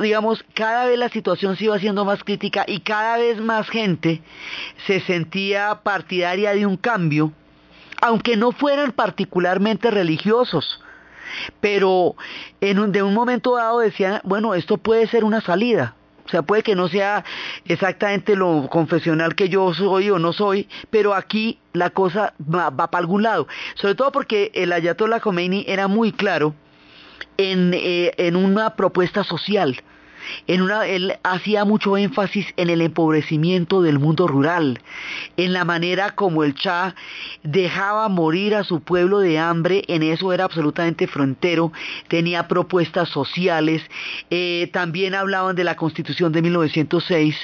[0.00, 4.20] digamos, cada vez la situación se iba haciendo más crítica y cada vez más gente
[4.86, 7.32] se sentía partidaria de un cambio,
[8.02, 10.82] aunque no fueran particularmente religiosos.
[11.60, 12.16] Pero
[12.60, 15.94] en de un momento dado decían, bueno, esto puede ser una salida.
[16.30, 17.24] O sea, puede que no sea
[17.64, 22.98] exactamente lo confesional que yo soy o no soy, pero aquí la cosa va, para
[22.98, 23.48] algún lado.
[23.74, 26.54] Sobre todo porque el Ayatollah Khomeini era muy claro
[27.36, 29.82] en, eh, en una propuesta social
[30.46, 34.80] él hacía mucho énfasis en el empobrecimiento del mundo rural,
[35.36, 36.94] en la manera como el Cha
[37.42, 41.72] dejaba morir a su pueblo de hambre, en eso era absolutamente frontero,
[42.08, 43.82] tenía propuestas sociales,
[44.30, 47.36] eh, también hablaban de la constitución de 1906,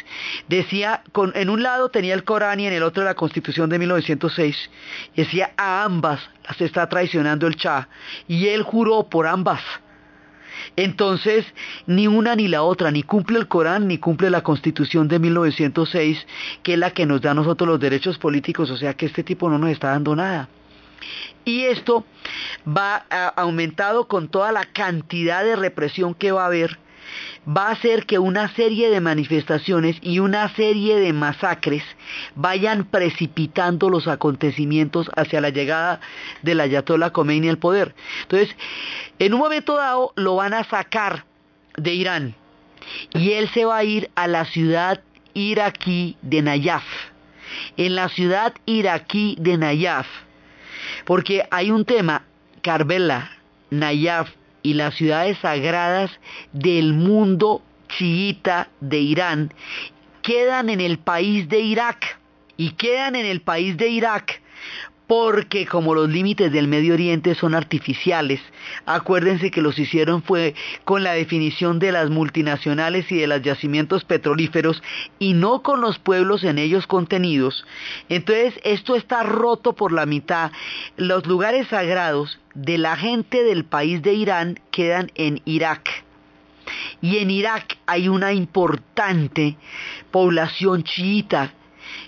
[0.49, 1.03] decía,
[1.35, 4.71] en un lado tenía el Corán y en el otro la constitución de 1906,
[5.15, 7.89] decía a ambas las está traicionando el Cha,
[8.29, 9.61] y él juró por ambas
[10.75, 11.47] entonces,
[11.87, 16.27] ni una ni la otra, ni cumple el Corán, ni cumple la Constitución de 1906,
[16.63, 19.23] que es la que nos da a nosotros los derechos políticos, o sea que este
[19.23, 20.49] tipo no nos está dando nada.
[21.45, 22.05] Y esto
[22.67, 26.79] va aumentado con toda la cantidad de represión que va a haber
[27.47, 31.83] va a hacer que una serie de manifestaciones y una serie de masacres
[32.35, 36.01] vayan precipitando los acontecimientos hacia la llegada
[36.43, 37.95] del Ayatollah Khomeini al poder.
[38.23, 38.55] Entonces,
[39.19, 41.25] en un momento dado lo van a sacar
[41.77, 42.35] de Irán
[43.15, 45.03] y él se va a ir a la ciudad
[45.35, 46.85] iraquí de Nayaf.
[47.77, 50.07] En la ciudad iraquí de Nayaf,
[51.05, 52.25] porque hay un tema,
[52.63, 53.31] Karbela,
[53.71, 54.31] Nayaf,
[54.67, 56.11] y las ciudades sagradas
[56.53, 59.55] del mundo chiita de Irán
[60.23, 62.19] quedan en el país de Irak
[62.57, 64.43] y quedan en el país de Irak
[65.07, 68.41] porque como los límites del Medio Oriente son artificiales,
[68.87, 74.05] acuérdense que los hicieron fue con la definición de las multinacionales y de los yacimientos
[74.05, 74.83] petrolíferos
[75.19, 77.65] y no con los pueblos en ellos contenidos.
[78.09, 80.51] Entonces esto está roto por la mitad.
[80.97, 86.05] Los lugares sagrados de la gente del país de Irán quedan en Irak.
[87.01, 89.57] Y en Irak hay una importante
[90.11, 91.53] población chiita.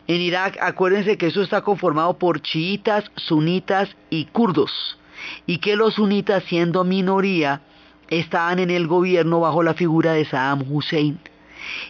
[0.07, 4.99] En Irak, acuérdense que eso está conformado por chiitas, sunitas y kurdos.
[5.47, 7.61] Y que los sunitas, siendo minoría,
[8.09, 11.19] estaban en el gobierno bajo la figura de Saddam Hussein.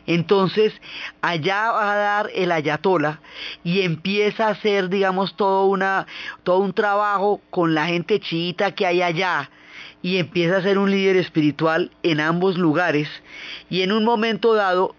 [0.07, 0.73] Entonces,
[1.21, 3.21] allá va a dar el ayatola
[3.63, 6.07] y empieza a hacer, digamos, todo, una,
[6.43, 9.51] todo un trabajo con la gente chiita que hay allá
[10.03, 13.09] y empieza a ser un líder espiritual en ambos lugares
[13.69, 14.95] y en un momento dado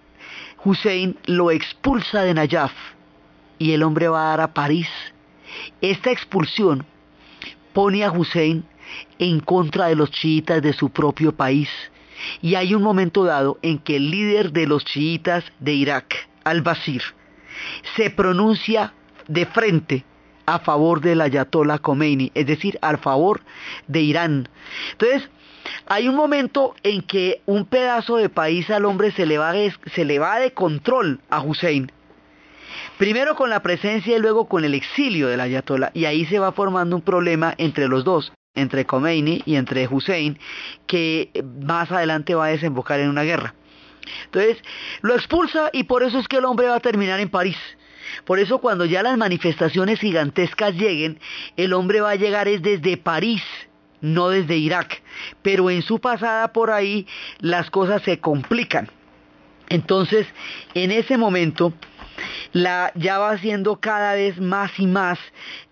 [0.63, 2.73] Hussein lo expulsa de Nayaf
[3.57, 4.89] y el hombre va a dar a París.
[5.81, 6.85] Esta expulsión
[7.73, 8.65] pone a Hussein
[9.19, 11.69] en contra de los chiitas de su propio país
[12.41, 17.03] y hay un momento dado en que el líder de los chiitas de Irak, al-Basir,
[17.95, 18.93] se pronuncia
[19.27, 20.05] de frente
[20.45, 23.41] a favor del Ayatollah Khomeini, es decir, a favor
[23.87, 24.49] de Irán.
[24.91, 25.29] Entonces,
[25.85, 29.73] hay un momento en que un pedazo de país al hombre se le va de,
[29.93, 31.91] se le va de control a Hussein.
[32.97, 35.91] Primero con la presencia y luego con el exilio del Ayatollah.
[35.93, 40.37] Y ahí se va formando un problema entre los dos entre Khomeini y entre Hussein,
[40.85, 41.31] que
[41.65, 43.53] más adelante va a desembocar en una guerra.
[44.25, 44.57] Entonces,
[45.01, 47.57] lo expulsa y por eso es que el hombre va a terminar en París.
[48.25, 51.19] Por eso cuando ya las manifestaciones gigantescas lleguen,
[51.57, 53.43] el hombre va a llegar es desde París,
[54.01, 55.01] no desde Irak.
[55.41, 57.07] Pero en su pasada por ahí
[57.39, 58.89] las cosas se complican.
[59.69, 60.27] Entonces,
[60.73, 61.73] en ese momento,
[62.53, 65.19] la, ya va siendo cada vez más y más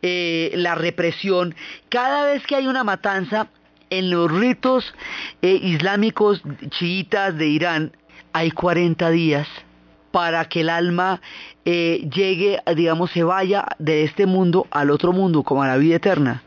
[0.01, 1.55] eh, la represión.
[1.89, 3.49] Cada vez que hay una matanza
[3.89, 4.93] en los ritos
[5.41, 7.91] eh, islámicos chiitas de Irán,
[8.33, 9.47] hay 40 días
[10.11, 11.21] para que el alma
[11.65, 15.95] eh, llegue, digamos, se vaya de este mundo al otro mundo, como a la vida
[15.95, 16.43] eterna.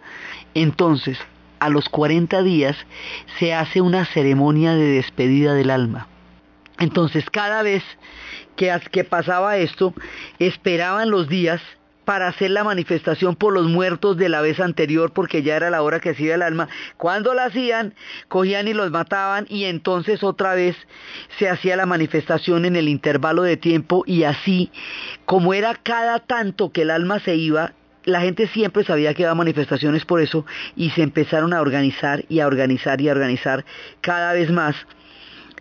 [0.55, 1.19] Entonces,
[1.61, 2.77] a los 40 días
[3.39, 6.09] se hace una ceremonia de despedida del alma.
[6.79, 7.85] Entonces, cada vez
[8.57, 9.95] que, pasaba esto,
[10.39, 11.61] esperaban los días
[12.05, 15.83] para hacer la manifestación por los muertos de la vez anterior porque ya era la
[15.83, 16.69] hora que se iba el alma.
[16.97, 17.95] Cuando la hacían,
[18.29, 20.77] cogían y los mataban y entonces otra vez
[21.39, 24.73] se hacía la manifestación en el intervalo de tiempo y así,
[25.25, 27.75] como era cada tanto que el alma se iba,
[28.11, 30.45] la gente siempre sabía que iba a manifestaciones por eso
[30.77, 33.65] y se empezaron a organizar y a organizar y a organizar
[34.01, 34.77] cada vez más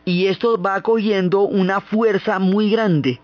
[0.10, 3.20] y esto va cogiendo una fuerza muy grande.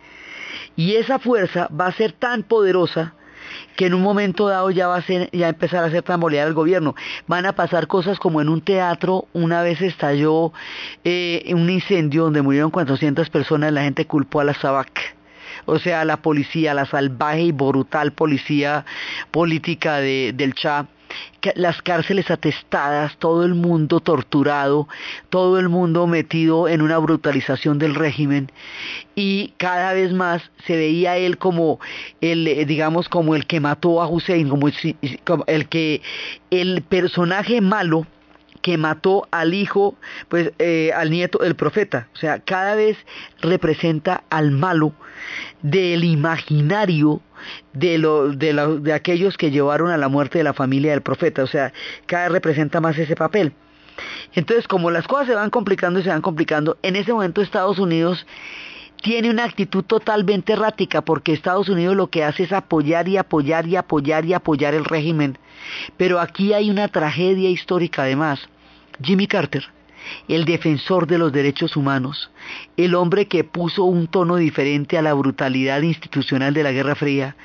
[0.76, 3.14] Y esa fuerza va a ser tan poderosa
[3.76, 6.54] que en un momento dado ya va a ser, ya empezar a hacer tambalear el
[6.54, 6.96] gobierno.
[7.28, 10.54] Van a pasar cosas como en un teatro, una vez estalló
[11.04, 15.15] eh, un incendio donde murieron 400 personas, la gente culpó a la SABAC
[15.66, 18.86] o sea, la policía, la salvaje y brutal policía
[19.32, 20.88] política de, del Cha,
[21.56, 24.88] las cárceles atestadas, todo el mundo torturado,
[25.30, 28.52] todo el mundo metido en una brutalización del régimen
[29.14, 31.80] y cada vez más se veía él como
[32.22, 34.68] el eh, digamos como el que mató a Hussein, como
[35.48, 36.02] el que
[36.50, 38.08] el personaje malo
[38.66, 39.94] que mató al hijo,
[40.28, 42.08] pues eh, al nieto del profeta.
[42.16, 42.98] O sea, cada vez
[43.40, 44.92] representa al malo
[45.62, 47.22] del imaginario
[47.74, 51.44] de, lo, de, de aquellos que llevaron a la muerte de la familia del profeta.
[51.44, 51.74] O sea,
[52.06, 53.54] cada vez representa más ese papel.
[54.34, 57.80] Entonces, como las cosas se van complicando y se van complicando, en ese momento Estados
[57.80, 58.26] Unidos
[59.02, 63.68] tiene una actitud totalmente errática porque Estados Unidos lo que hace es apoyar y apoyar
[63.68, 65.38] y apoyar y apoyar el régimen.
[65.98, 68.40] Pero aquí hay una tragedia histórica además.
[69.02, 69.66] Jimmy Carter,
[70.28, 72.32] el defensor de los derechos humanos,
[72.78, 77.36] el hombre que puso un tono diferente a la brutalidad institucional de la Guerra Fría,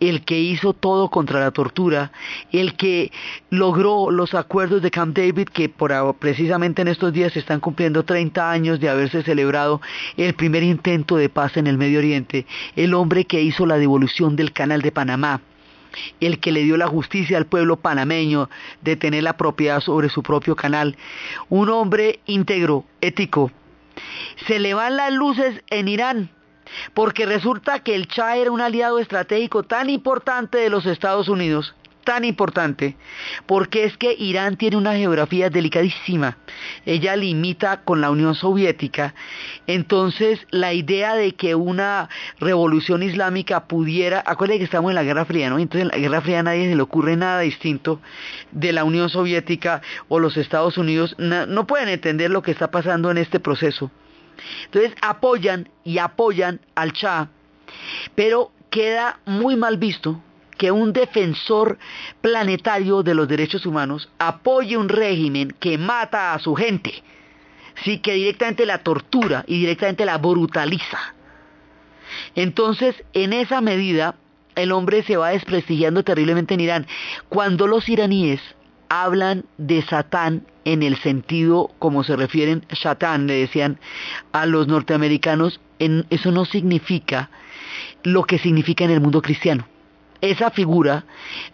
[0.00, 2.12] el que hizo todo contra la tortura,
[2.52, 3.12] el que
[3.50, 8.04] logró los acuerdos de Camp David que por, precisamente en estos días se están cumpliendo
[8.04, 9.80] 30 años de haberse celebrado
[10.16, 12.46] el primer intento de paz en el Medio Oriente,
[12.76, 15.40] el hombre que hizo la devolución del Canal de Panamá,
[16.20, 18.48] el que le dio la justicia al pueblo panameño
[18.82, 20.96] de tener la propiedad sobre su propio canal,
[21.48, 23.50] un hombre íntegro, ético.
[24.46, 26.30] Se le van las luces en Irán,
[26.94, 31.74] porque resulta que el Shah era un aliado estratégico tan importante de los Estados Unidos
[32.06, 32.96] tan importante
[33.46, 36.38] porque es que Irán tiene una geografía delicadísima.
[36.86, 39.12] Ella limita con la Unión Soviética.
[39.66, 45.24] Entonces, la idea de que una revolución islámica pudiera, acuérdense que estamos en la Guerra
[45.24, 45.58] Fría, ¿no?
[45.58, 48.00] Entonces, en la Guerra Fría a nadie se le ocurre nada distinto
[48.52, 51.16] de la Unión Soviética o los Estados Unidos.
[51.18, 53.90] No, pueden entender lo que está pasando en este proceso.
[54.66, 57.30] Entonces, apoyan y apoyan al Shah,
[58.14, 60.22] pero queda muy mal visto
[60.56, 61.78] que un defensor
[62.20, 67.02] planetario de los derechos humanos apoye un régimen que mata a su gente,
[67.84, 71.14] sí que directamente la tortura y directamente la brutaliza.
[72.34, 74.16] Entonces, en esa medida,
[74.54, 76.86] el hombre se va desprestigiando terriblemente en Irán.
[77.28, 78.40] Cuando los iraníes
[78.88, 83.78] hablan de Satán en el sentido como se refieren Satán, le decían
[84.32, 87.30] a los norteamericanos, eso no significa
[88.02, 89.66] lo que significa en el mundo cristiano
[90.20, 91.04] esa figura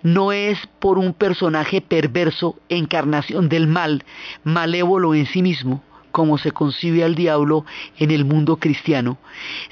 [0.03, 4.05] no es por un personaje perverso, encarnación del mal,
[4.45, 5.83] malévolo en sí mismo,
[6.13, 7.65] como se concibe al diablo
[7.99, 9.19] en el mundo cristiano,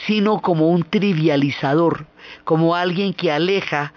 [0.07, 2.07] sino como un trivializador,
[2.45, 3.93] como alguien que aleja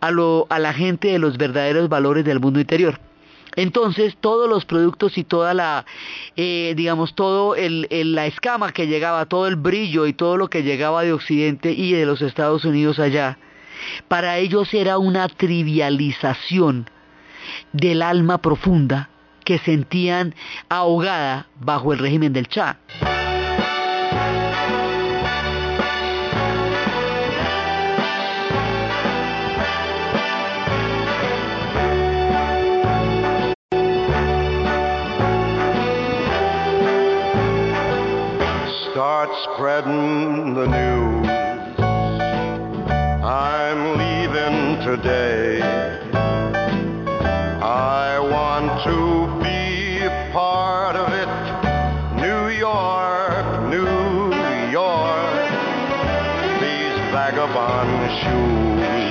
[0.00, 3.00] a, la gente de los verdaderos valores del mundo interior.
[3.56, 5.86] Entonces todos los productos y toda la,
[6.34, 11.04] eh, digamos, todo la escama que llegaba, todo el brillo y todo lo que llegaba
[11.04, 13.38] de Occidente y de los Estados Unidos allá,
[14.08, 16.88] para ellos era una trivialización
[17.72, 19.10] del alma profunda
[19.44, 20.34] que sentían
[20.68, 22.48] ahogada bajo el régimen del
[40.66, 41.03] news.
[52.16, 54.30] New York, New
[54.70, 55.48] York.
[56.60, 57.88] These vagabond.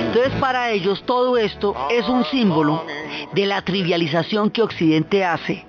[0.06, 2.86] Entonces para ellos todo esto es un símbolo
[3.32, 5.64] de la trivialización que Occidente hace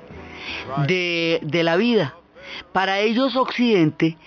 [0.85, 2.13] de, de la vida.
[2.71, 4.17] Para ellos Occidente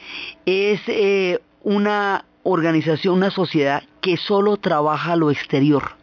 [0.45, 5.97] es eh, una organización, una sociedad que solo trabaja lo exterior,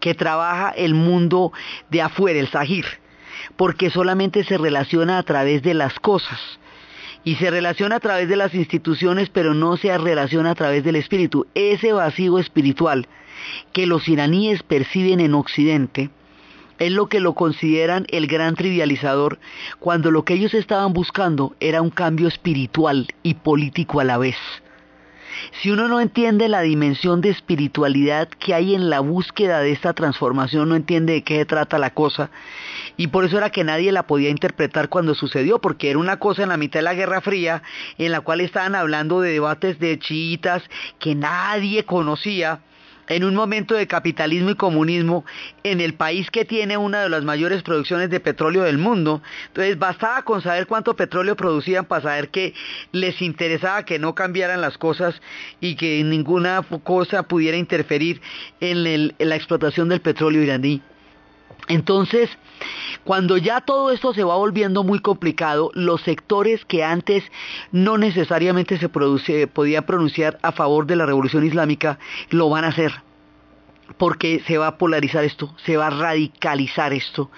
[0.00, 1.52] que trabaja el mundo
[1.90, 2.86] de afuera, el Sahir,
[3.56, 6.40] porque solamente se relaciona a través de las cosas
[7.24, 10.96] y se relaciona a través de las instituciones, pero no se relaciona a través del
[10.96, 11.46] espíritu.
[11.54, 13.06] Ese vacío espiritual
[13.72, 16.10] que los iraníes perciben en Occidente
[16.78, 19.38] es lo que lo consideran el gran trivializador,
[19.78, 24.36] cuando lo que ellos estaban buscando era un cambio espiritual y político a la vez.
[25.52, 29.92] Si uno no entiende la dimensión de espiritualidad que hay en la búsqueda de esta
[29.92, 32.30] transformación, no entiende de qué se trata la cosa.
[32.96, 36.42] Y por eso era que nadie la podía interpretar cuando sucedió, porque era una cosa
[36.42, 37.62] en la mitad de la Guerra Fría,
[37.96, 40.62] en la cual estaban hablando de debates de chiitas
[40.98, 42.60] que nadie conocía
[43.08, 45.24] en un momento de capitalismo y comunismo
[45.62, 49.22] en el país que tiene una de las mayores producciones de petróleo del mundo.
[49.48, 52.54] Entonces bastaba con saber cuánto petróleo producían para saber que
[52.92, 55.20] les interesaba que no cambiaran las cosas
[55.60, 58.20] y que ninguna cosa pudiera interferir
[58.60, 60.82] en, en la explotación del petróleo iraní.
[61.68, 62.30] Entonces,
[63.04, 67.24] cuando ya todo esto se va volviendo muy complicado, los sectores que antes
[67.72, 71.98] no necesariamente se podían pronunciar a favor de la revolución islámica,
[72.30, 72.92] lo van a hacer.
[73.96, 77.30] Porque se va a polarizar esto, se va a radicalizar esto.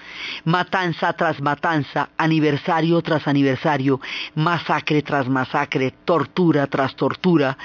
[0.43, 4.01] Matanza tras matanza, aniversario tras aniversario,
[4.35, 7.57] masacre tras masacre, tortura tras tortura.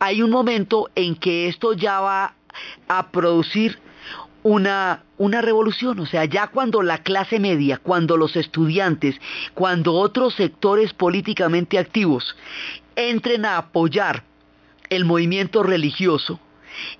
[0.00, 2.34] Hay un momento en que esto ya va
[2.88, 3.78] a producir
[4.42, 9.16] una, una revolución, o sea, ya cuando la clase media, cuando los estudiantes,
[9.54, 12.36] cuando otros sectores políticamente activos
[12.96, 14.24] entren a apoyar
[14.90, 16.40] el movimiento religioso,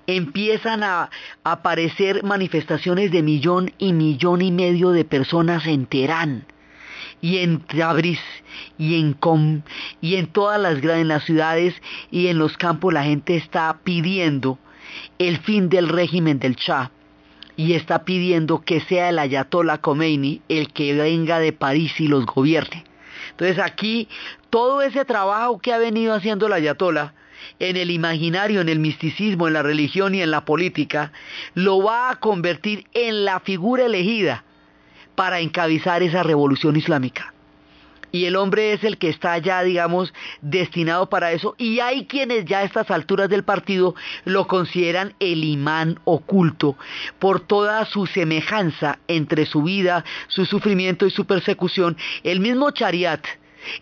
[0.07, 1.09] empiezan a
[1.43, 6.45] aparecer manifestaciones de millón y millón y medio de personas en Teherán
[7.21, 8.19] y en Tabriz
[8.77, 9.61] y en Com
[10.01, 11.73] y en todas las grandes ciudades
[12.11, 14.57] y en los campos la gente está pidiendo
[15.17, 16.91] el fin del régimen del Shah
[17.59, 22.25] y está pidiendo que sea el Ayatollah Khomeini el que venga de París y los
[22.25, 22.85] gobierne.
[23.31, 24.07] Entonces aquí
[24.49, 27.13] todo ese trabajo que ha venido haciendo el Ayatollah
[27.59, 31.11] en el imaginario, en el misticismo, en la religión y en la política,
[31.53, 34.45] lo va a convertir en la figura elegida
[35.15, 37.33] para encabezar esa revolución islámica
[38.11, 41.55] y el hombre es el que está ya, digamos, destinado para eso.
[41.57, 43.95] Y hay quienes ya a estas alturas del partido
[44.25, 46.75] lo consideran el imán oculto
[47.19, 51.97] por toda su semejanza entre su vida, su sufrimiento y su persecución.
[52.23, 53.25] El mismo Chariat,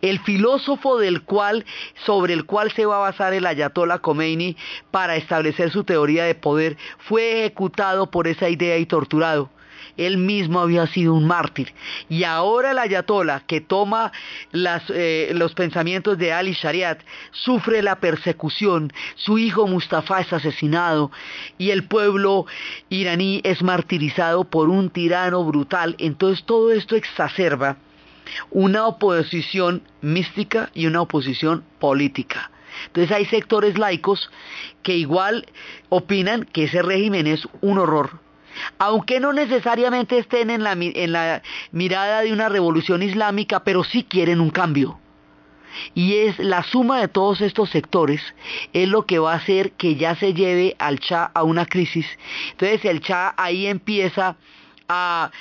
[0.01, 1.65] el filósofo del cual,
[2.05, 4.57] sobre el cual se va a basar el Ayatollah Khomeini
[4.91, 9.49] para establecer su teoría de poder, fue ejecutado por esa idea y torturado
[9.97, 11.73] él mismo había sido un mártir.
[12.09, 14.11] Y ahora el ayatollah que toma
[14.53, 16.99] eh, los pensamientos de Ali Shariat
[17.31, 21.11] sufre la persecución, su hijo Mustafa es asesinado
[21.57, 22.45] y el pueblo
[22.89, 25.95] iraní es martirizado por un tirano brutal.
[25.99, 27.77] Entonces todo esto exacerba
[28.51, 32.51] una oposición mística y una oposición política.
[32.87, 34.29] Entonces hay sectores laicos
[34.83, 35.47] que igual
[35.89, 38.19] opinan que ese régimen es un horror,
[38.77, 41.41] aunque no necesariamente estén en la,
[41.71, 44.99] mirada de una revolución islámica, pero sí quieren un cambio.
[45.93, 48.21] Y es la suma de todos estos sectores
[48.73, 52.07] es lo que va a hacer que ya se lleve al Cha a una crisis.
[52.51, 54.37] Entonces el Cha ahí empieza
[54.87, 55.31] a,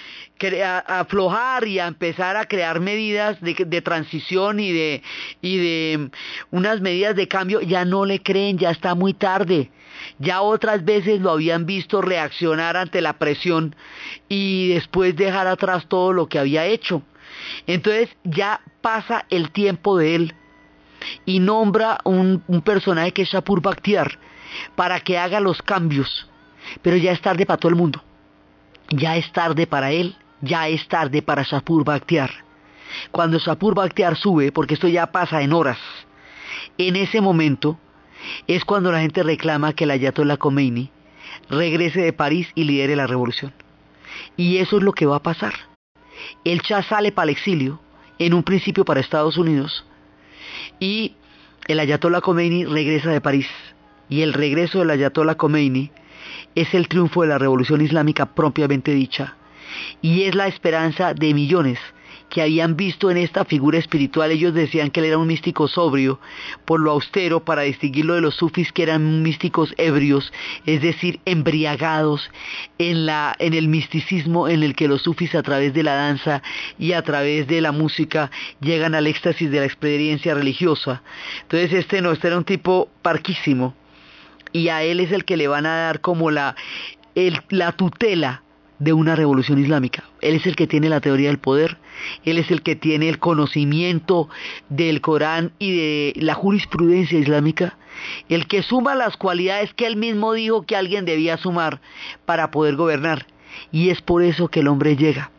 [0.86, 5.02] aflojar y a empezar a crear medidas de, transición y de,
[5.40, 6.10] y de
[6.50, 9.70] unas medidas de cambio, ya no le creen, ya está muy tarde.
[10.18, 13.74] Ya otras veces lo habían visto reaccionar ante la presión
[14.28, 17.02] y después dejar atrás todo lo que había hecho.
[17.66, 20.34] Entonces ya pasa el tiempo de él
[21.24, 24.18] y nombra un, personaje que es Shapur Bakhtiar
[24.74, 26.28] para que haga los cambios.
[26.82, 28.02] Pero ya es tarde para todo el mundo.
[28.90, 32.30] Ya es tarde para él, ya es tarde para Shapur Bakhtiar.
[33.10, 35.78] Cuando Shapur Bakhtiar sube, porque esto ya pasa en horas,
[36.78, 37.78] en ese momento
[38.46, 40.90] es cuando la gente reclama que el Ayatollah Khomeini
[41.50, 43.52] regrese de París y lidere la revolución.
[44.36, 45.54] Y eso es lo que va a pasar.
[46.44, 47.80] El Shah sale para el exilio,
[48.18, 49.84] en un principio para Estados Unidos,
[50.80, 51.14] y
[51.66, 53.48] el Ayatollah Khomeini regresa de París.
[54.08, 55.90] Y el regreso del Ayatollah Khomeini
[56.56, 59.36] es el triunfo de la revolución islámica propiamente dicha.
[60.00, 61.78] Y es la esperanza de millones
[62.30, 64.30] que habían visto en esta figura espiritual.
[64.30, 66.18] Ellos decían que él era un místico sobrio,
[66.64, 70.32] por lo austero, para distinguirlo de los sufis que eran místicos ebrios,
[70.64, 72.30] es decir, embriagados
[72.78, 76.42] en, la, en el misticismo en el que los sufis a través de la danza
[76.78, 78.30] y a través de la música
[78.60, 81.02] llegan al éxtasis de la experiencia religiosa.
[81.42, 83.74] Entonces este no, este era un tipo parquísimo
[84.52, 86.56] y a él es el que le van a dar como la,
[87.50, 88.42] la tutela
[88.78, 90.04] de una revolución islámica.
[90.20, 91.78] Él es el que tiene la teoría del poder,
[92.24, 94.28] él es el que tiene el conocimiento
[94.68, 97.76] del Corán y de la jurisprudencia islámica,
[98.28, 101.80] el que suma las cualidades que él mismo dijo que alguien debía sumar
[102.26, 103.26] para poder gobernar.
[103.72, 105.30] Y es por eso que el hombre llega.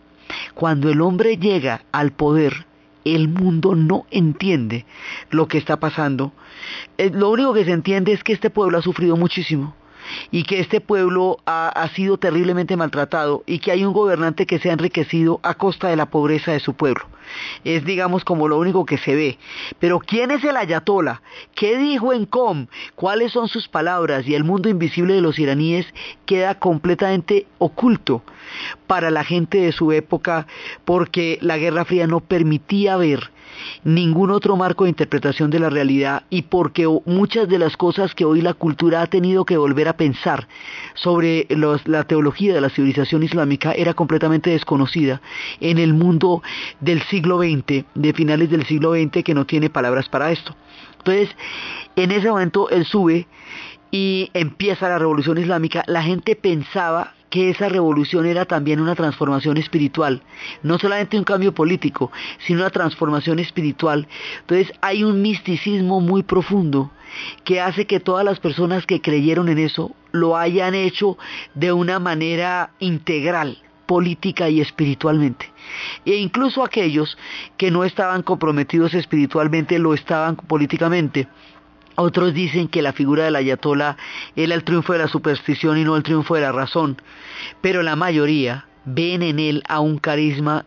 [0.55, 2.65] Cuando el hombre llega al poder,
[3.05, 4.85] el mundo no entiende
[5.29, 6.33] lo que está pasando.
[6.97, 9.75] Eh, lo único que se entiende es que este pueblo ha sufrido muchísimo
[10.31, 14.59] y que este pueblo ha, ha, sido terriblemente maltratado y que hay un gobernante que
[14.59, 17.05] se ha enriquecido a costa de la pobreza de su pueblo.
[17.63, 19.37] Es digamos como lo único que se ve.
[19.79, 21.21] Pero ¿quién es el ayatola?
[21.55, 22.67] ¿Qué dijo en Com?
[22.95, 24.27] ¿Cuáles son sus palabras?
[24.27, 25.85] Y el mundo invisible de los iraníes
[26.25, 28.23] queda completamente oculto
[28.87, 30.47] para la gente de su época
[30.85, 33.31] porque la Guerra Fría no permitía ver
[33.83, 38.25] ningún otro marco de interpretación de la realidad y porque muchas de las cosas que
[38.25, 40.47] hoy la cultura ha tenido que volver a pensar
[40.95, 41.47] sobre
[41.85, 45.21] la teología de la civilización islámica era completamente desconocida
[45.59, 46.41] en el mundo
[46.79, 50.55] del siglo XX, de finales del siglo XX, que no tiene palabras para esto.
[50.99, 51.29] Entonces,
[51.95, 53.27] en ese momento él sube
[53.91, 59.57] y empieza la revolución islámica, la gente pensaba que esa revolución era también una transformación
[59.57, 60.21] espiritual,
[60.63, 64.07] no solamente un cambio político, sino una transformación espiritual.
[64.39, 66.91] Entonces hay un misticismo muy profundo
[67.43, 71.17] que hace que todas las personas que creyeron en eso lo hayan hecho
[71.53, 75.49] de una manera integral política y espiritualmente.
[76.05, 77.17] E incluso aquellos
[77.55, 81.27] que no estaban comprometidos espiritualmente lo estaban políticamente.
[81.99, 83.97] Otros dicen que la figura del ayatollah
[84.35, 87.01] era el triunfo de la superstición y no el triunfo de la razón,
[87.61, 90.65] pero la mayoría ven en él a un carisma,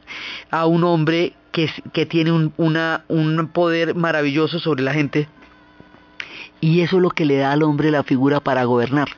[0.50, 1.70] a un hombre que,
[2.06, 5.28] tiene un, un poder maravilloso sobre la gente
[6.60, 9.08] y eso es lo que le da al hombre la figura para gobernar.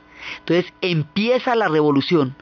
[0.40, 2.36] Entonces empieza la revolución.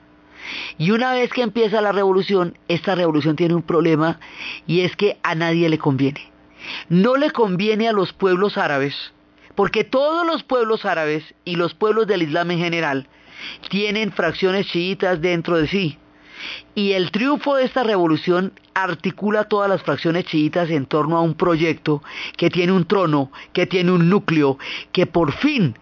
[0.79, 4.19] Y una vez que empieza la revolución, esta revolución tiene un problema
[4.67, 6.21] y es que a nadie le conviene.
[6.89, 9.13] No le conviene a los pueblos árabes,
[9.55, 13.09] porque todos los pueblos árabes y los pueblos del Islam en general
[13.69, 15.99] tienen fracciones chiitas dentro de sí.
[16.75, 21.35] Y el triunfo de esta revolución articula todas las fracciones chiitas en torno a un
[21.35, 22.03] proyecto
[22.37, 24.59] que tiene un trono, que tiene un núcleo,
[24.93, 25.77] que por fin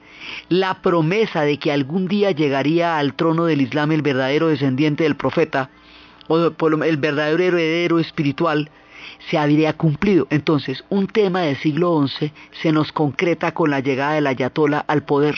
[0.49, 5.17] la promesa de que algún día llegaría al trono del Islam el verdadero descendiente del
[5.17, 5.71] profeta,
[6.27, 6.53] o
[6.85, 8.71] el verdadero heredero espiritual,
[9.31, 10.27] se habría cumplido.
[10.31, 12.33] Entonces, un tema del siglo XI
[12.63, 15.37] se nos concreta con la llegada del ayatola al poder.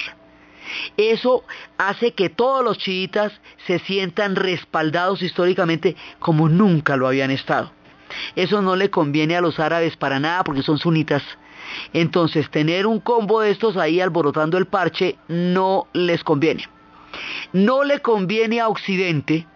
[0.96, 1.44] Eso
[1.78, 3.32] hace que todos los chiitas
[3.66, 7.72] se sientan respaldados históricamente como nunca lo habían estado.
[8.36, 11.22] Eso no le conviene a los árabes para nada porque son sunitas.
[11.92, 16.68] Entonces, tener un combo de estos ahí alborotando el parche no les conviene.
[17.52, 19.46] No le conviene a Occidente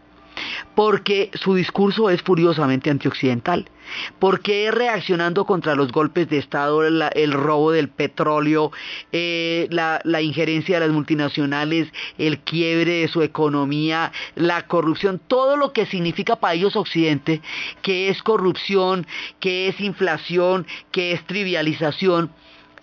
[0.74, 3.68] porque su discurso es furiosamente antioccidental,
[4.18, 8.72] porque es reaccionando contra los golpes de Estado, el robo del petróleo,
[9.12, 11.88] eh, la injerencia de las multinacionales,
[12.18, 17.40] el quiebre de su economía, la corrupción, todo lo que significa para ellos Occidente,
[17.82, 19.06] que es corrupción,
[19.40, 22.30] que es inflación, que es trivialización,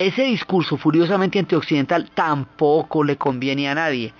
[0.02, 4.12] ese discurso furiosamente antioccidental tampoco le conviene a nadie.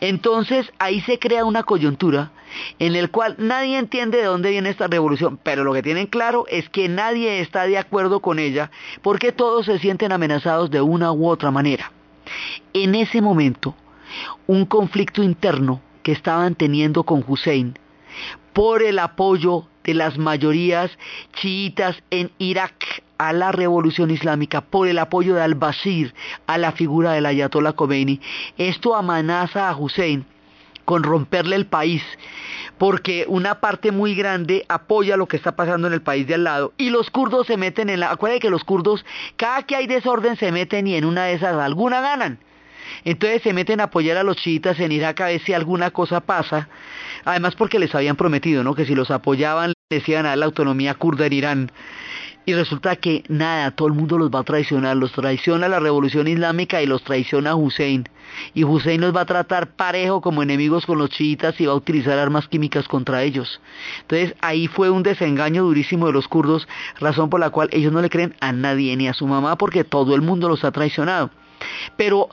[0.00, 2.32] Entonces ahí se crea una coyuntura
[2.78, 6.46] en el cual nadie entiende de dónde viene esta revolución, pero lo que tienen claro
[6.48, 8.70] es que nadie está de acuerdo con ella
[9.02, 11.92] porque todos se sienten amenazados de una u otra manera.
[12.72, 13.74] En ese momento,
[14.46, 17.78] un conflicto interno que estaban teniendo con Hussein
[18.52, 20.90] por el apoyo de las mayorías
[21.34, 26.14] chiitas en Irak a la revolución islámica por el apoyo de al-Bashir
[26.46, 28.18] a la figura del Ayatollah Khomeini.
[28.56, 30.24] Esto amenaza a Hussein
[30.86, 32.02] con romperle el país,
[32.78, 36.44] porque una parte muy grande apoya lo que está pasando en el país de al
[36.44, 38.10] lado y los kurdos se meten en la...
[38.10, 39.04] Acuérdense que los kurdos,
[39.36, 42.38] cada que hay desorden se meten y en una de esas alguna ganan.
[43.04, 46.20] Entonces se meten a apoyar a los chiitas en Irak a ver si alguna cosa
[46.20, 46.70] pasa.
[47.26, 48.74] Además porque les habían prometido, ¿no?
[48.74, 51.72] Que si los apoyaban les iban a dar la autonomía kurda en Irán.
[52.46, 56.26] Y resulta que nada, todo el mundo los va a traicionar, los traiciona la revolución
[56.26, 58.08] islámica y los traiciona Hussein.
[58.54, 61.76] Y Hussein los va a tratar parejo como enemigos con los chiitas y va a
[61.76, 63.60] utilizar armas químicas contra ellos.
[64.02, 66.66] Entonces ahí fue un desengaño durísimo de los kurdos,
[66.98, 69.84] razón por la cual ellos no le creen a nadie ni a su mamá porque
[69.84, 71.30] todo el mundo los ha traicionado.
[71.96, 72.30] Pero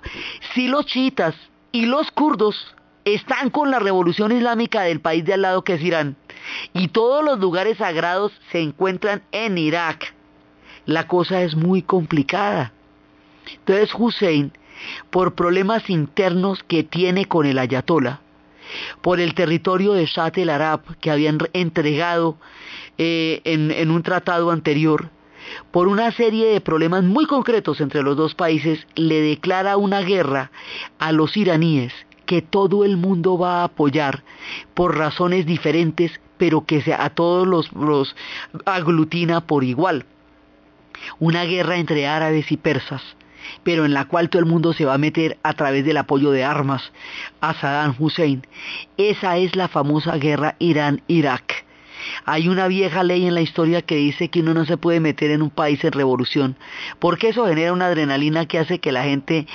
[0.53, 1.35] si los chiitas
[1.73, 2.76] y los kurdos
[3.13, 6.17] están con la revolución islámica del país de al lado que es Irán,
[6.73, 10.13] y todos los lugares sagrados se encuentran en Irak.
[10.85, 12.73] La cosa es muy complicada.
[13.49, 14.51] Entonces Hussein,
[15.09, 18.19] por problemas internos que tiene con el ayatollah,
[19.01, 22.37] por el territorio de Shat el Arab que habían entregado
[22.97, 25.09] eh, en un tratado anterior,
[25.71, 30.51] por una serie de problemas muy concretos entre los dos países, le declara una guerra
[30.99, 31.93] a los iraníes
[32.27, 34.23] que todo el mundo va a apoyar
[34.75, 38.15] por razones diferentes pero que a todos los, los
[38.65, 40.05] aglutina por igual.
[41.17, 43.01] Una guerra entre árabes y persas
[43.63, 46.31] pero en la cual todo el mundo se va a meter a través del apoyo
[46.31, 46.91] de armas
[47.39, 48.45] a Saddam Hussein.
[48.97, 51.65] Esa es la famosa guerra Irán-Irak.
[52.25, 55.31] Hay una vieja ley en la historia que dice que uno no se puede meter
[55.31, 56.57] en un país en revolución,
[56.99, 59.47] porque eso genera una adrenalina que hace que la gente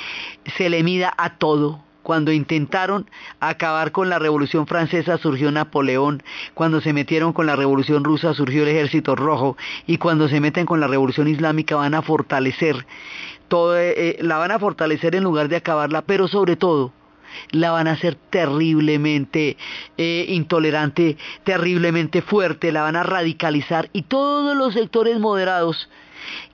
[0.57, 3.09] se le mida a todo, cuando intentaron
[3.41, 6.23] acabar con la Revolución Francesa surgió Napoleón,
[6.55, 9.57] cuando se metieron con la Revolución Rusa surgió el Ejército Rojo.
[9.87, 12.87] Y cuando se meten con la Revolución Islámica van a fortalecer
[13.49, 16.93] todo, eh, eh, la van a fortalecer en lugar de acabarla, pero sobre todo
[17.51, 19.57] la van a hacer terriblemente
[19.97, 23.89] eh, intolerante, terriblemente fuerte, la van a radicalizar.
[23.93, 25.89] Y todos los sectores moderados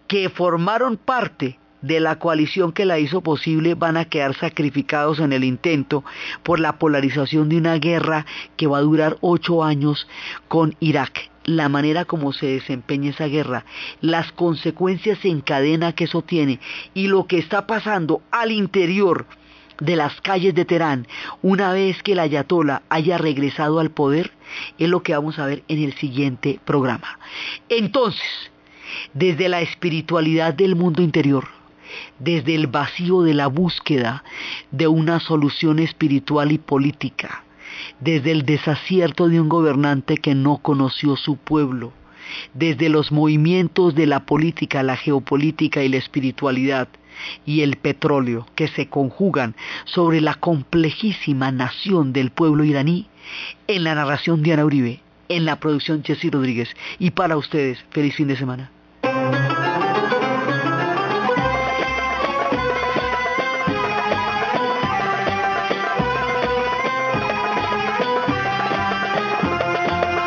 [0.07, 5.33] que formaron parte de la coalición que la hizo posible van a quedar sacrificados en
[5.33, 6.05] el intento
[6.43, 8.27] por la polarización de una guerra
[8.57, 10.09] que va a durar ocho años
[10.49, 11.31] con Irak.
[11.45, 13.65] La manera como se desempeña esa guerra,
[14.03, 16.61] las consecuencias en cadena que eso tiene
[16.93, 19.25] y lo que está pasando al interior
[19.81, 21.07] de las calles de Teherán
[21.41, 24.33] una vez que el ayatola haya regresado al poder
[24.79, 27.19] es lo que vamos a ver en el siguiente programa.
[27.69, 28.51] Entonces,
[29.15, 31.58] desde la espiritualidad del mundo interior,
[32.19, 34.25] desde el vacío de la búsqueda
[34.71, 37.45] de una solución espiritual y política,
[38.01, 41.93] desde el desacierto de un gobernante que no conoció su pueblo,
[42.55, 46.89] desde los movimientos de la política, la geopolítica y la espiritualidad,
[47.45, 53.07] y el petróleo que se conjugan sobre la complejísima nación del pueblo iraní,
[53.67, 56.69] en la narración de Ana Uribe, en la producción Jessy Rodríguez.
[56.99, 58.71] Y para ustedes, feliz fin de semana.